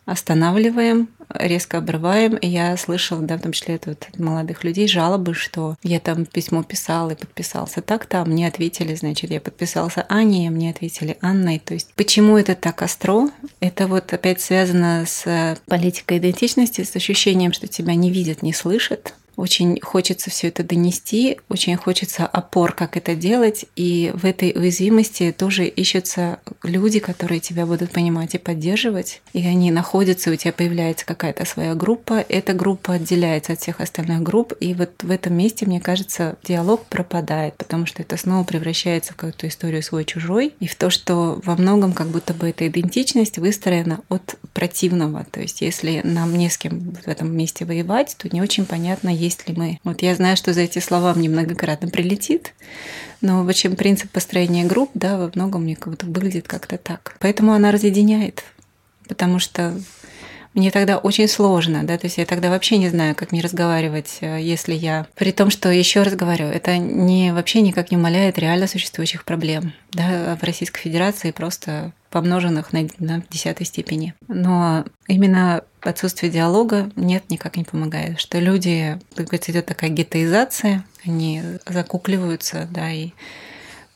[0.05, 2.35] останавливаем, резко обрываем.
[2.35, 6.25] И я слышала, да, в том числе от, от молодых людей, жалобы, что я там
[6.25, 11.17] письмо писал и подписался так-то, а мне ответили, значит, я подписался Аней, а мне ответили
[11.21, 11.59] Анной.
[11.59, 13.29] То есть почему это так остро?
[13.59, 19.13] Это вот опять связано с политикой идентичности, с ощущением, что тебя не видят, не слышат,
[19.35, 23.65] очень хочется все это донести, очень хочется опор, как это делать.
[23.75, 29.21] И в этой уязвимости тоже ищутся люди, которые тебя будут понимать и поддерживать.
[29.33, 32.25] И они находятся, у тебя появляется какая-то своя группа.
[32.29, 34.53] Эта группа отделяется от всех остальных групп.
[34.59, 39.15] И вот в этом месте, мне кажется, диалог пропадает, потому что это снова превращается в
[39.15, 40.53] какую-то историю свой-чужой.
[40.59, 45.25] И в то, что во многом как будто бы эта идентичность выстроена от противного.
[45.31, 49.09] То есть если нам не с кем в этом месте воевать, то не очень понятно,
[49.23, 49.79] есть ли мы.
[49.83, 52.53] Вот я знаю, что за эти слова мне многократно прилетит,
[53.21, 57.15] но в общем принцип построения групп, да, во многом мне как будто выглядит как-то так.
[57.19, 58.43] Поэтому она разъединяет,
[59.07, 59.75] потому что
[60.53, 64.17] мне тогда очень сложно, да, то есть я тогда вообще не знаю, как мне разговаривать,
[64.21, 65.07] э, если я...
[65.15, 69.73] При том, что, еще раз говорю, это не, вообще никак не умаляет реально существующих проблем,
[69.91, 74.13] да, в Российской Федерации просто помноженных на, на десятой степени.
[74.27, 78.19] Но именно отсутствие диалога нет, никак не помогает.
[78.19, 83.13] Что люди, как говорится, идет такая гетоизация, они закукливаются, да, и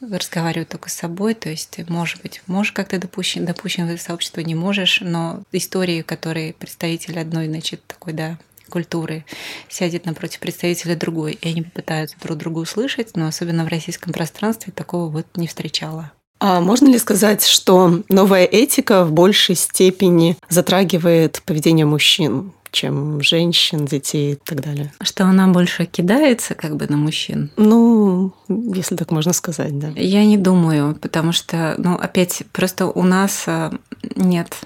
[0.02, 4.42] разговаривают только с собой, то есть, может быть, можешь как-то допущен, допущен в это сообщество,
[4.42, 9.26] не можешь, но истории, которые представитель одной, значит, такой, да, культуры
[9.70, 14.74] сядет напротив представителя другой, и они попытаются друг друга услышать, но особенно в российском пространстве
[14.74, 16.12] такого вот не встречала.
[16.40, 22.52] А можно ли сказать, что новая этика в большей степени затрагивает поведение мужчин?
[22.70, 24.92] чем женщин, детей и так далее.
[25.02, 27.50] Что она больше кидается как бы на мужчин?
[27.58, 29.88] Ну, если так можно сказать, да.
[29.96, 33.72] Я не думаю, потому что, ну, опять, просто у нас э,
[34.16, 34.58] нет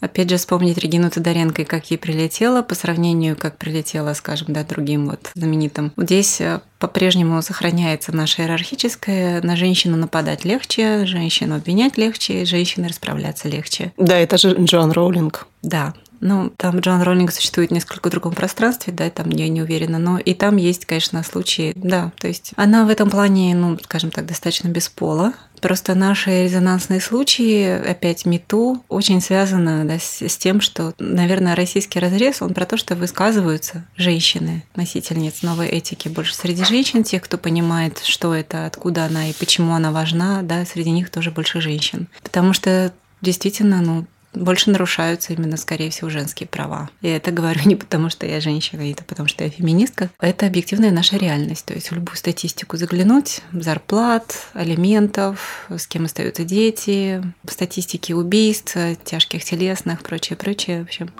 [0.00, 4.64] Опять же, вспомнить Регину Тодоренко и как ей прилетело по сравнению, как прилетело, скажем, да,
[4.64, 5.92] другим вот знаменитым.
[5.96, 9.42] Здесь э, по-прежнему сохраняется наша иерархическая.
[9.42, 13.92] На женщину нападать легче, женщину обвинять легче, женщины расправляться легче.
[13.98, 15.46] Да, это же Джон Роулинг.
[15.62, 19.98] Да, ну, там Джон Роллинг существует в несколько другом пространстве, да, там я не уверена,
[19.98, 24.10] но и там есть, конечно, случаи, да, то есть она в этом плане, ну, скажем
[24.10, 25.32] так, достаточно беспола.
[25.60, 31.98] Просто наши резонансные случаи, опять МИТУ, очень связаны да, с, с тем, что, наверное, российский
[31.98, 37.38] разрез, он про то, что высказываются женщины, носительницы новой этики, больше среди женщин, тех, кто
[37.38, 42.08] понимает, что это, откуда она и почему она важна, да, среди них тоже больше женщин.
[42.22, 46.90] Потому что действительно, ну, больше нарушаются именно, скорее всего, женские права.
[47.02, 50.10] И это говорю не потому, что я женщина, это потому, что я феминистка.
[50.20, 51.66] Это объективная наша реальность.
[51.66, 59.44] То есть в любую статистику заглянуть, зарплат, алиментов, с кем остаются дети, статистики убийств, тяжких
[59.44, 60.80] телесных, прочее, прочее.
[60.80, 61.10] В общем.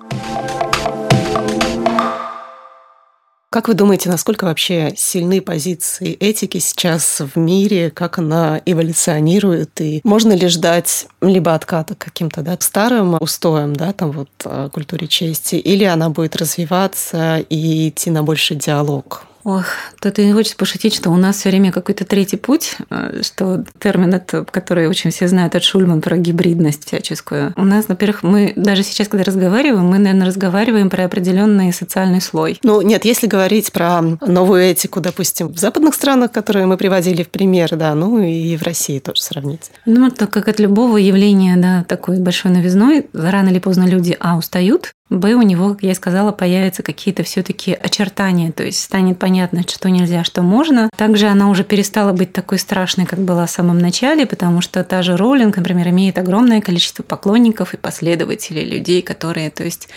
[3.53, 10.01] Как вы думаете, насколько вообще сильны позиции этики сейчас в мире, как она эволюционирует, и
[10.05, 15.57] можно ли ждать либо отката каким-то да, старым устоям, да, там вот э, культуре чести,
[15.57, 19.27] или она будет развиваться и идти на больший диалог?
[19.45, 19.65] Ох,
[20.01, 24.15] тут не хочется пошутить, что у нас все время какой-то третий путь, э, что термин,
[24.15, 27.55] это, который очень все знают от Шульман про гибридность всяческую.
[27.57, 32.59] У нас, во-первых, мы даже сейчас, когда разговариваем, мы, наверное, разговариваем про определенный социальный слой.
[32.63, 37.31] Ну, нет, если говорить про новую этику, допустим, в западных странах, которые мы приводили в
[37.31, 39.71] пример, да, ну и в России тоже сравнить.
[39.87, 44.37] Ну, так как от любого явления, да, такой большой новизной, рано или поздно люди, а,
[44.37, 49.63] устают, Б, у него, как я сказала, появятся какие-то все-таки очертания, то есть станет понятно,
[49.67, 50.89] что нельзя, что можно.
[50.97, 55.03] Также она уже перестала быть такой страшной, как была в самом начале, потому что та
[55.03, 59.89] же Роллинг, например, имеет огромное количество поклонников и последователей, людей, которые, то есть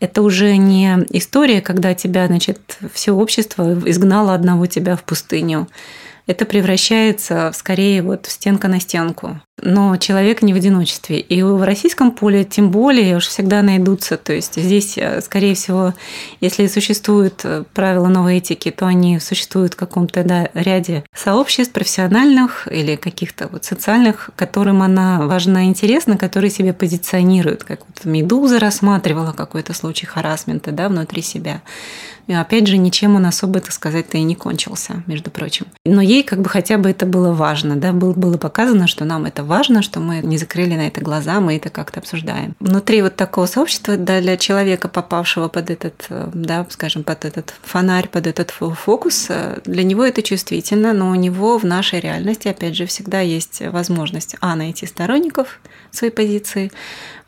[0.00, 5.68] это уже не история, когда тебя, значит, все общество изгнало одного тебя в пустыню
[6.26, 9.40] это превращается скорее вот в стенка на стенку.
[9.62, 11.20] Но человек не в одиночестве.
[11.20, 14.16] И в российском поле тем более уж всегда найдутся.
[14.16, 15.94] То есть здесь, э, скорее всего,
[16.40, 22.66] если существуют э, правила новой этики, то они существуют в каком-то да, ряде сообществ профессиональных
[22.70, 27.62] или каких-то вот социальных, которым она важна и интересна, которые себе позиционируют.
[27.62, 31.62] Как вот Медуза рассматривала какой-то случай харасмента да, внутри себя.
[32.26, 35.66] И опять же, ничем он особо, так сказать-то и не кончился, между прочим.
[35.84, 39.26] Но ей как бы хотя бы это было важно, да, было, было показано, что нам
[39.26, 42.54] это важно, что мы не закрыли на это глаза, мы это как-то обсуждаем.
[42.60, 47.54] Внутри вот такого сообщества да, для человека, попавшего под этот, э, да, скажем, под этот
[47.62, 52.48] фонарь, под этот фокус, э, для него это чувствительно, но у него в нашей реальности,
[52.48, 55.60] опять же, всегда есть возможность, а, найти сторонников
[55.96, 56.70] своей позиции,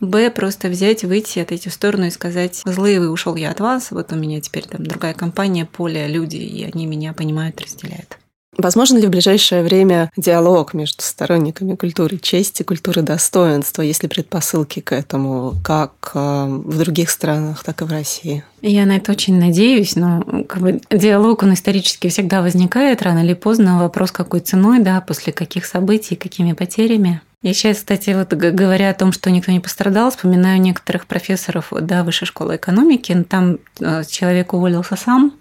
[0.01, 3.91] б, просто взять, выйти от этих сторону и сказать, злые вы, ушел я от вас,
[3.91, 8.19] вот у меня теперь там другая компания, поле, люди, и они меня понимают, разделяют.
[8.59, 14.93] Возможно ли в ближайшее время диалог между сторонниками культуры чести, культуры достоинства, если предпосылки к
[14.93, 18.45] этому, как э, в других странах, так и в России?
[18.63, 23.35] Я на это очень надеюсь, но как бы, диалог, он исторически всегда возникает рано или
[23.35, 23.79] поздно.
[23.79, 27.21] Вопрос, какой ценой, да, после каких событий, какими потерями.
[27.43, 32.03] Я сейчас, кстати, вот говоря о том, что никто не пострадал, вспоминаю некоторых профессоров да,
[32.03, 33.25] высшей школы экономики.
[33.29, 35.33] Там э, человек уволился сам,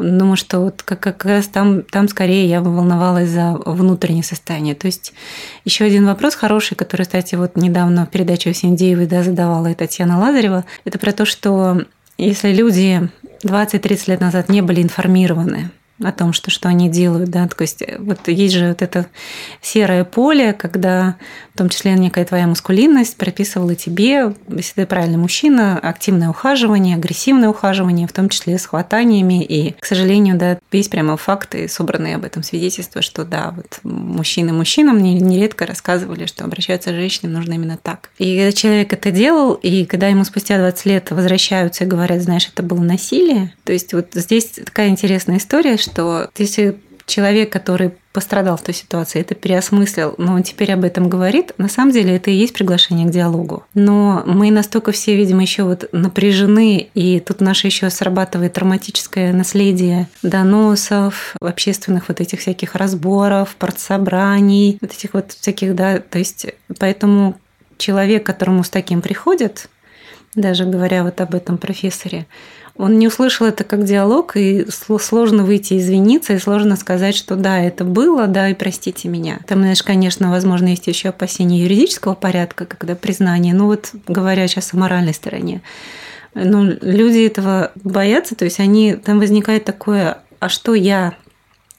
[0.00, 4.74] Думаю, что вот как, как раз там, там скорее я бы волновалась за внутреннее состояние.
[4.74, 5.12] То есть
[5.66, 10.18] еще один вопрос хороший, который, кстати, вот недавно в передаче Синдеевой да, задавала и Татьяна
[10.18, 11.82] Лазарева, это про то, что
[12.16, 13.10] если люди
[13.44, 15.70] 20-30 лет назад не были информированы
[16.02, 19.06] о том, что, что они делают, да, то есть э, вот есть же вот это
[19.60, 21.16] серое поле, когда
[21.54, 27.48] в том числе некая твоя мускулинность прописывала тебе, если ты правильный мужчина, активное ухаживание, агрессивное
[27.48, 32.24] ухаживание, в том числе с хватаниями, и, к сожалению, да, есть прямо факты, собранные об
[32.24, 37.52] этом свидетельства, что да, вот мужчины мужчинам мне нередко рассказывали, что обращаться с женщинами нужно
[37.54, 38.10] именно так.
[38.18, 42.48] И когда человек это делал, и когда ему спустя 20 лет возвращаются и говорят, знаешь,
[42.52, 45.89] это было насилие, то есть вот здесь такая интересная история, что
[46.36, 46.78] если
[47.10, 51.68] человек, который пострадал в той ситуации, это переосмыслил, но он теперь об этом говорит, на
[51.68, 53.64] самом деле это и есть приглашение к диалогу.
[53.74, 60.08] Но мы настолько все, видимо, еще вот напряжены, и тут наше еще срабатывает травматическое наследие
[60.22, 66.46] доносов, общественных вот этих всяких разборов, партсобраний, вот этих вот всяких, да, то есть
[66.78, 67.36] поэтому
[67.78, 69.68] человек, которому с таким приходит,
[70.34, 72.26] даже говоря вот об этом профессоре,
[72.80, 77.60] он не услышал это как диалог, и сложно выйти извиниться, и сложно сказать, что да,
[77.60, 79.40] это было, да, и простите меня.
[79.46, 84.72] Там, знаешь, конечно, возможно, есть еще опасения юридического порядка, когда признание, ну вот говоря сейчас
[84.72, 85.60] о моральной стороне.
[86.34, 91.14] Но люди этого боятся, то есть они, там возникает такое, а что я?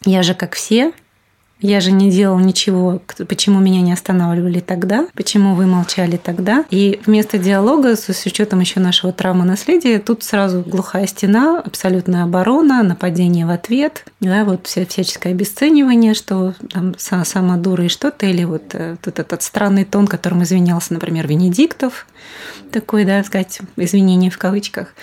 [0.06, 0.94] Я же как все,
[1.62, 6.66] я же не делал ничего, почему меня не останавливали тогда, почему вы молчали тогда.
[6.70, 12.84] И вместо диалога, с учетом еще нашего травмы наследия, тут сразу глухая стена, абсолютная оборона,
[12.84, 18.44] нападение в ответ, да, вот вся, всяческое обесценивание, что там сама дура и что-то, или
[18.44, 22.08] вот, э, вот этот странный тон, которым извинялся, например, Венедиктов,
[22.72, 24.94] такой, да, сказать, извинение в кавычках.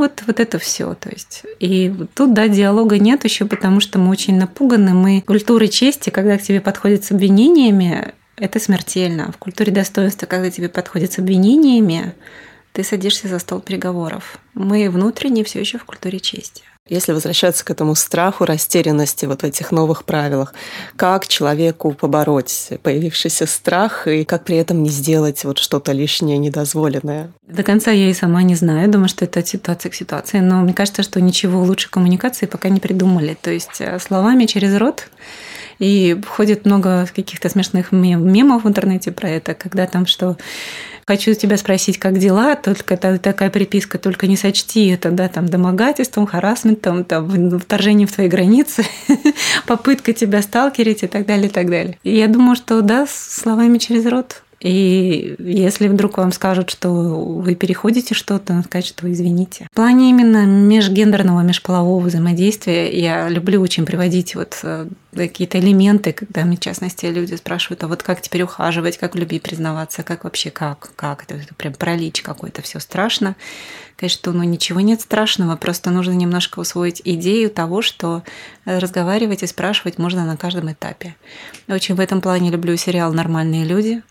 [0.00, 0.94] Вот, вот это все.
[0.94, 1.42] То есть.
[1.58, 4.94] И тут, да, диалога нет еще, потому что мы очень напуганы.
[4.94, 9.30] Мы культуры чести, когда к тебе подходят с обвинениями, это смертельно.
[9.30, 12.14] В культуре достоинства, когда тебе подходят с обвинениями,
[12.72, 14.38] ты садишься за стол переговоров.
[14.54, 16.62] Мы внутренне все еще в культуре чести.
[16.90, 20.52] Если возвращаться к этому страху, растерянности вот в этих новых правилах,
[20.96, 27.30] как человеку побороть появившийся страх и как при этом не сделать вот что-то лишнее, недозволенное?
[27.46, 30.62] До конца я и сама не знаю, думаю, что это от ситуации к ситуации, но
[30.62, 33.38] мне кажется, что ничего лучше коммуникации пока не придумали.
[33.40, 35.06] То есть э, словами через рот
[35.80, 40.36] и ходит много каких-то смешных мемов в интернете про это, когда там что
[41.06, 45.46] хочу тебя спросить, как дела, только это такая приписка, только не сочти это, да, там,
[45.46, 48.84] домогательством, харасментом, там, вторжением в твои границы,
[49.66, 51.98] попытка тебя сталкерить и так далее, и так далее.
[52.04, 57.54] И я думаю, что да, словами через рот и если вдруг вам скажут, что вы
[57.54, 59.66] переходите что-то, сказать, что извините.
[59.72, 66.44] В плане именно межгендерного, межполового взаимодействия я люблю очень приводить вот э, какие-то элементы, когда
[66.44, 70.24] мне, в частности, люди спрашивают, а вот как теперь ухаживать, как в любви признаваться, как
[70.24, 73.36] вообще, как, как, это, прям пролич какой-то, все страшно.
[73.96, 78.22] Конечно, ну ничего нет страшного, просто нужно немножко усвоить идею того, что
[78.66, 81.16] разговаривать и спрашивать можно на каждом этапе.
[81.66, 84.02] Очень в этом плане люблю сериал «Нормальные люди»,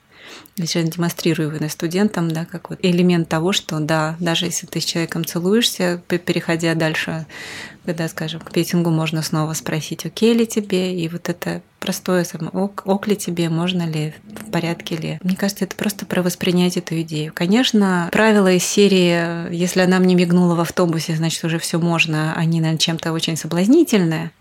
[0.58, 4.86] сейчас демонстрирую его студентам, да, как вот элемент того, что да, даже если ты с
[4.86, 7.26] человеком целуешься, переходя дальше,
[7.86, 12.50] когда, скажем, к петингу можно снова спросить, окей ли тебе, и вот это простое само,
[12.52, 15.20] ок, ок ли тебе, можно ли, в порядке ли.
[15.24, 17.32] Мне кажется, это просто про воспринять эту идею.
[17.34, 22.60] Конечно, правила из серии, если она мне мигнула в автобусе, значит, уже все можно, они,
[22.60, 24.32] наверное, чем-то очень соблазнительные,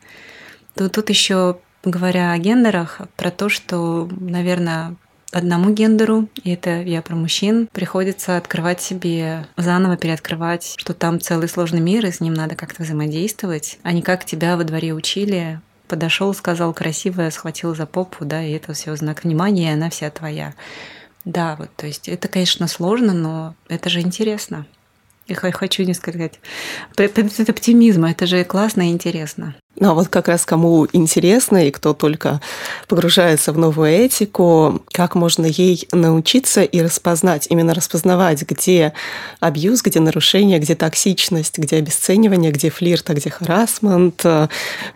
[0.75, 4.97] то тут еще говоря о гендерах, про то, что, наверное,
[5.33, 11.49] одному гендеру, и это я про мужчин, приходится открывать себе, заново переоткрывать, что там целый
[11.49, 15.61] сложный мир, и с ним надо как-то взаимодействовать, а не как тебя во дворе учили,
[15.87, 20.11] подошел, сказал красивое, схватил за попу, да, и это все знак внимания, и она вся
[20.11, 20.55] твоя.
[21.25, 24.67] Да, вот, то есть это, конечно, сложно, но это же интересно.
[25.29, 26.41] Я хочу не сказать,
[26.97, 29.55] это оптимизм, это же классно и интересно.
[29.81, 32.41] Ну а вот как раз кому интересно и кто только
[32.89, 38.95] погружается в новую этику, как можно ей научиться и распознать, именно распознавать, где
[39.39, 44.25] абьюз, где нарушение, где токсичность, где обесценивание, где флирт, а где харасмент,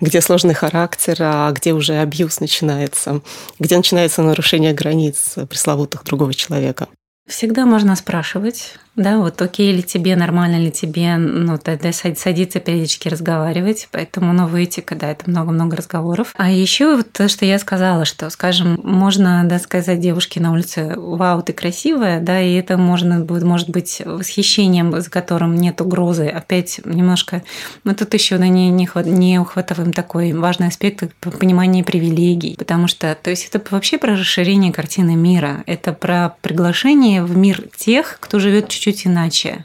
[0.00, 3.20] где сложный характер, а где уже абьюз начинается,
[3.58, 6.88] где начинается нарушение границ пресловутых другого человека.
[7.28, 13.08] Всегда можно спрашивать, да, вот окей ли тебе, нормально ли тебе, ну, тогда садиться периодически
[13.08, 16.34] разговаривать, поэтому новая этика, да, это много-много разговоров.
[16.36, 20.92] А еще вот то, что я сказала, что, скажем, можно, да, сказать девушке на улице,
[20.96, 26.26] вау, ты красивая, да, и это можно будет, может быть восхищением, за которым нет угрозы.
[26.26, 27.42] Опять немножко,
[27.84, 33.16] мы тут еще да, не, не, не ухватываем такой важный аспект понимания привилегий, потому что,
[33.20, 38.38] то есть это вообще про расширение картины мира, это про приглашение в мир тех, кто
[38.38, 39.64] живет чуть чуть-чуть иначе.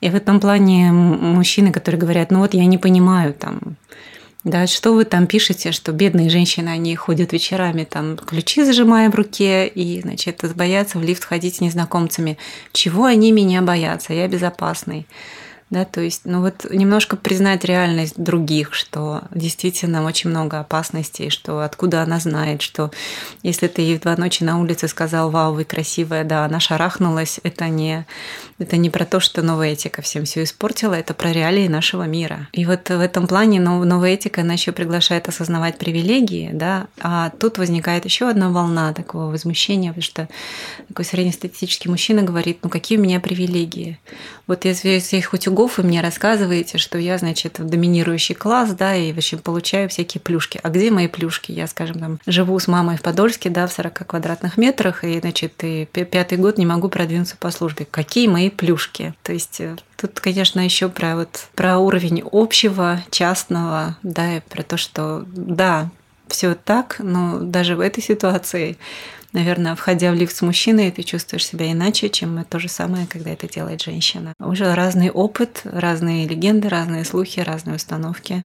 [0.00, 3.76] И в этом плане мужчины, которые говорят, ну вот я не понимаю там,
[4.44, 9.14] да, что вы там пишете, что бедные женщины, они ходят вечерами, там, ключи зажимая в
[9.14, 12.36] руке, и, значит, боятся в лифт ходить с незнакомцами.
[12.72, 14.12] Чего они меня боятся?
[14.12, 15.06] Я безопасный.
[15.68, 21.58] Да, то есть, ну вот немножко признать реальность других, что действительно очень много опасностей, что
[21.58, 22.92] откуда она знает, что
[23.42, 27.40] если ты ей в два ночи на улице сказал, вау, вы красивая, да, она шарахнулась,
[27.42, 28.06] это не,
[28.60, 32.46] это не про то, что новая этика всем все испортила, это про реалии нашего мира.
[32.52, 37.58] И вот в этом плане новая этика, она еще приглашает осознавать привилегии, да, а тут
[37.58, 40.28] возникает еще одна волна такого возмущения, потому что
[40.86, 43.98] такой среднестатистический мужчина говорит, ну какие у меня привилегии?
[44.46, 49.14] Вот если, если хоть кругов, вы мне рассказываете, что я, значит, доминирующий класс, да, и
[49.14, 50.60] вообще получаю всякие плюшки.
[50.62, 51.50] А где мои плюшки?
[51.50, 55.54] Я, скажем, там, живу с мамой в Подольске, да, в 40 квадратных метрах, и, значит,
[55.64, 57.86] и пятый год не могу продвинуться по службе.
[57.90, 59.14] Какие мои плюшки?
[59.22, 64.62] То есть э, Тут, конечно, еще про вот про уровень общего, частного, да, и про
[64.62, 65.88] то, что да,
[66.28, 68.76] все так, но даже в этой ситуации
[69.36, 73.30] наверное, входя в лифт с мужчиной, ты чувствуешь себя иначе, чем то же самое, когда
[73.30, 74.32] это делает женщина.
[74.40, 78.42] Уже разный опыт, разные легенды, разные слухи, разные установки.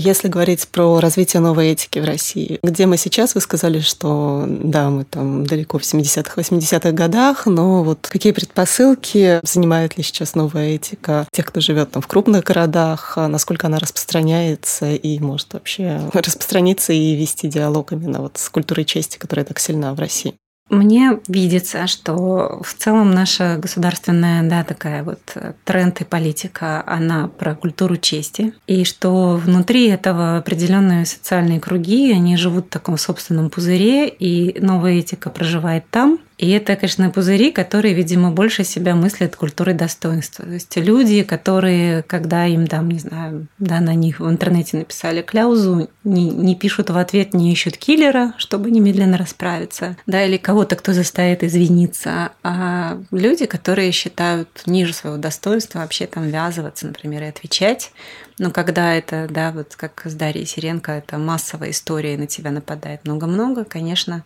[0.00, 4.90] Если говорить про развитие новой этики в России, где мы сейчас, вы сказали, что да,
[4.90, 10.76] мы там далеко в 70-х, 80-х годах, но вот какие предпосылки занимает ли сейчас новая
[10.76, 16.00] этика тех, кто живет там в крупных городах, а насколько она распространяется и может вообще
[16.12, 20.36] распространиться и вести диалог именно вот с культурой чести, которая так сильна в России?
[20.70, 27.28] Мне видится, что в целом наша государственная, да, такая вот э, тренд и политика, она
[27.28, 33.48] про культуру чести, и что внутри этого определенные социальные круги, они живут в таком собственном
[33.48, 39.34] пузыре, и новая этика проживает там, и это, конечно, пузыри, которые, видимо, больше себя мыслят
[39.34, 40.44] культурой достоинства.
[40.44, 45.20] То есть люди, которые, когда им там, не знаю, да, на них в интернете написали
[45.20, 50.76] кляузу, не, не пишут в ответ, не ищут киллера, чтобы немедленно расправиться, да, или кого-то,
[50.76, 57.26] кто заставит извиниться, а люди, которые считают ниже своего достоинства вообще там ввязываться, например, и
[57.26, 57.90] отвечать,
[58.38, 63.04] но когда это, да, вот как с Дарьей Сиренко, это массовая история, на тебя нападает
[63.04, 64.24] много-много, конечно,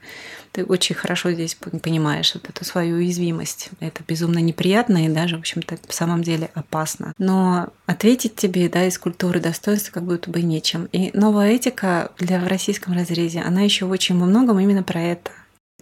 [0.52, 3.70] ты очень хорошо здесь понимаешь вот эту свою уязвимость.
[3.80, 7.14] Это безумно неприятно и даже, в общем-то, в самом деле опасно.
[7.18, 10.88] Но ответить тебе, да, из культуры достоинства как будто бы нечем.
[10.92, 15.30] И новая этика для в российском разрезе, она еще очень во многом именно про это.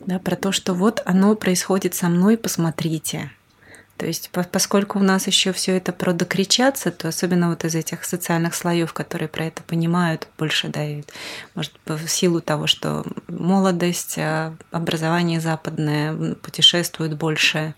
[0.06, 3.30] Да, про то, что вот оно происходит со мной, посмотрите.
[4.01, 8.05] То есть, поскольку у нас еще все это про докричаться, то особенно вот из этих
[8.05, 11.12] социальных слоев, которые про это понимают, больше дают,
[11.55, 17.74] может, в силу того, что молодость, а, образование западное, путешествуют больше,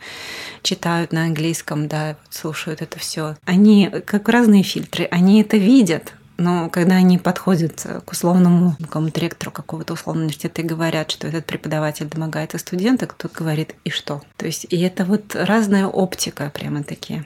[0.62, 3.34] читают на английском, да, слушают это все.
[3.44, 6.12] Они, как разные фильтры, они это видят,
[6.42, 11.46] но когда они подходят к условному какому-то ректору какого-то условного университета и говорят, что этот
[11.46, 14.22] преподаватель домогается студента, кто говорит «и что?».
[14.36, 17.24] То есть и это вот разная оптика прямо такие.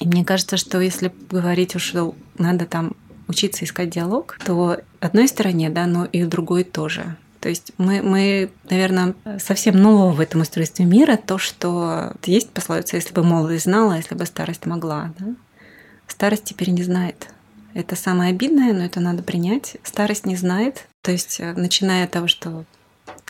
[0.00, 2.96] И мне кажется, что если говорить уж, что надо там
[3.28, 7.16] учиться искать диалог, то одной стороне, да, но и другой тоже.
[7.40, 12.96] То есть мы, мы, наверное, совсем нового в этом устройстве мира, то, что есть пословица,
[12.96, 15.12] если бы молодость знала, если бы старость могла.
[15.18, 15.26] Да?
[16.08, 17.28] Старость теперь не знает.
[17.76, 19.76] Это самое обидное, но это надо принять.
[19.82, 20.86] Старость не знает.
[21.02, 22.64] То есть, э, начиная от того, что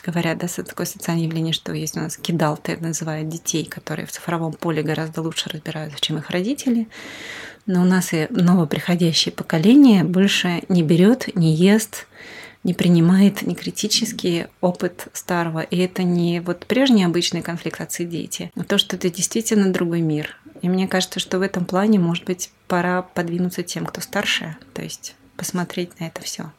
[0.05, 4.53] говорят, да, такое социальное явление, что есть у нас кидалты, называют детей, которые в цифровом
[4.53, 6.87] поле гораздо лучше разбираются, чем их родители.
[7.65, 12.07] Но у нас и новоприходящее поколение больше не берет, не ест,
[12.67, 15.61] не принимает не критический опыт старого.
[15.61, 20.35] И это не вот прежний обычный конфликт отцы-дети, а то, что это действительно другой мир.
[20.61, 24.81] И мне кажется, что в этом плане, может быть, пора подвинуться тем, кто старше, то
[24.83, 26.51] есть посмотреть на это все.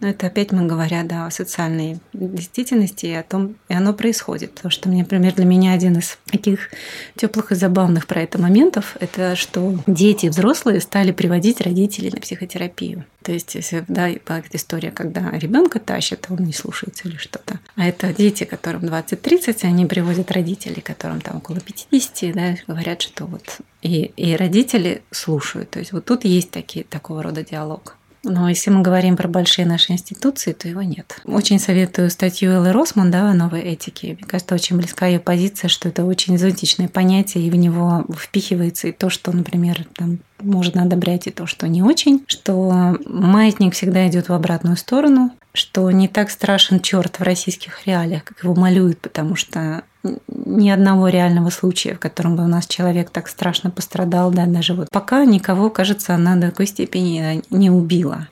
[0.00, 4.52] Но это опять мы говоря да, о социальной действительности и о том, и оно происходит.
[4.52, 6.70] Потому что, например, для меня один из таких
[7.16, 13.04] теплых и забавных про это моментов, это что дети взрослые стали приводить родителей на психотерапию.
[13.22, 17.58] То есть, если да, была история, когда ребенка тащат, он не слушается или что-то.
[17.74, 23.26] А это дети, которым 20-30, они приводят родителей, которым там около 50, да, говорят, что
[23.26, 25.70] вот и, и родители слушают.
[25.70, 27.95] То есть вот тут есть такие, такого рода диалог.
[28.28, 31.20] Но если мы говорим про большие наши институции, то его нет.
[31.24, 34.16] Очень советую статью Эллы Росман да, о новой этике.
[34.18, 38.88] Мне кажется, очень близка ее позиция, что это очень экзотичное понятие, и в него впихивается
[38.88, 44.06] и то, что, например, там, можно одобрять и то, что не очень, что маятник всегда
[44.08, 49.00] идет в обратную сторону, что не так страшен черт в российских реалиях, как его малюют,
[49.00, 49.84] потому что
[50.28, 54.74] ни одного реального случая, в котором бы у нас человек так страшно пострадал, да, даже
[54.74, 58.28] вот пока никого, кажется, она до такой степени не убила.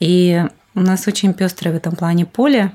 [0.00, 2.72] И у нас очень пестрое в этом плане поле,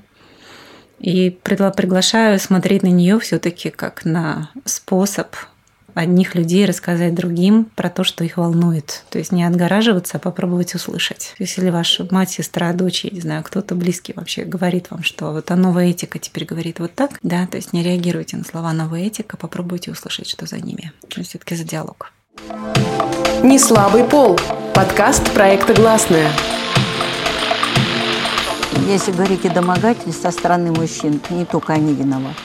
[0.99, 5.35] и приглашаю смотреть на нее все-таки как на способ
[5.97, 9.03] одних людей рассказать другим про то, что их волнует.
[9.09, 11.33] То есть не отгораживаться, а попробовать услышать.
[11.39, 15.49] Если ваша мать, сестра, дочь, я не знаю, кто-то близкий вообще говорит вам, что вот
[15.51, 19.01] а новая этика теперь говорит вот так, да, то есть не реагируйте на слова новая
[19.01, 20.91] этика, попробуйте услышать, что за ними.
[21.09, 22.11] Все-таки за диалог.
[23.43, 24.37] Не слабый пол.
[24.73, 26.29] Подкаст проекта «Гласная».
[28.87, 32.35] Если говорить о домогательстве со стороны мужчин, не только они виноваты.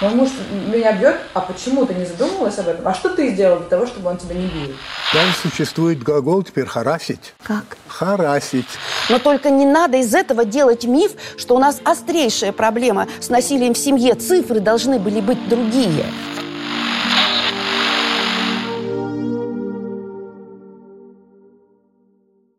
[0.00, 0.30] Мой муж
[0.72, 2.88] меня бьет, а почему ты не задумывалась об этом?
[2.88, 4.74] А что ты сделал для того, чтобы он тебя не бил?
[5.12, 7.34] Даже существует глагол теперь «харасить».
[7.42, 7.76] Как?
[7.86, 8.64] Харасить.
[9.10, 13.74] Но только не надо из этого делать миф, что у нас острейшая проблема с насилием
[13.74, 14.14] в семье.
[14.14, 16.06] Цифры должны были быть другие.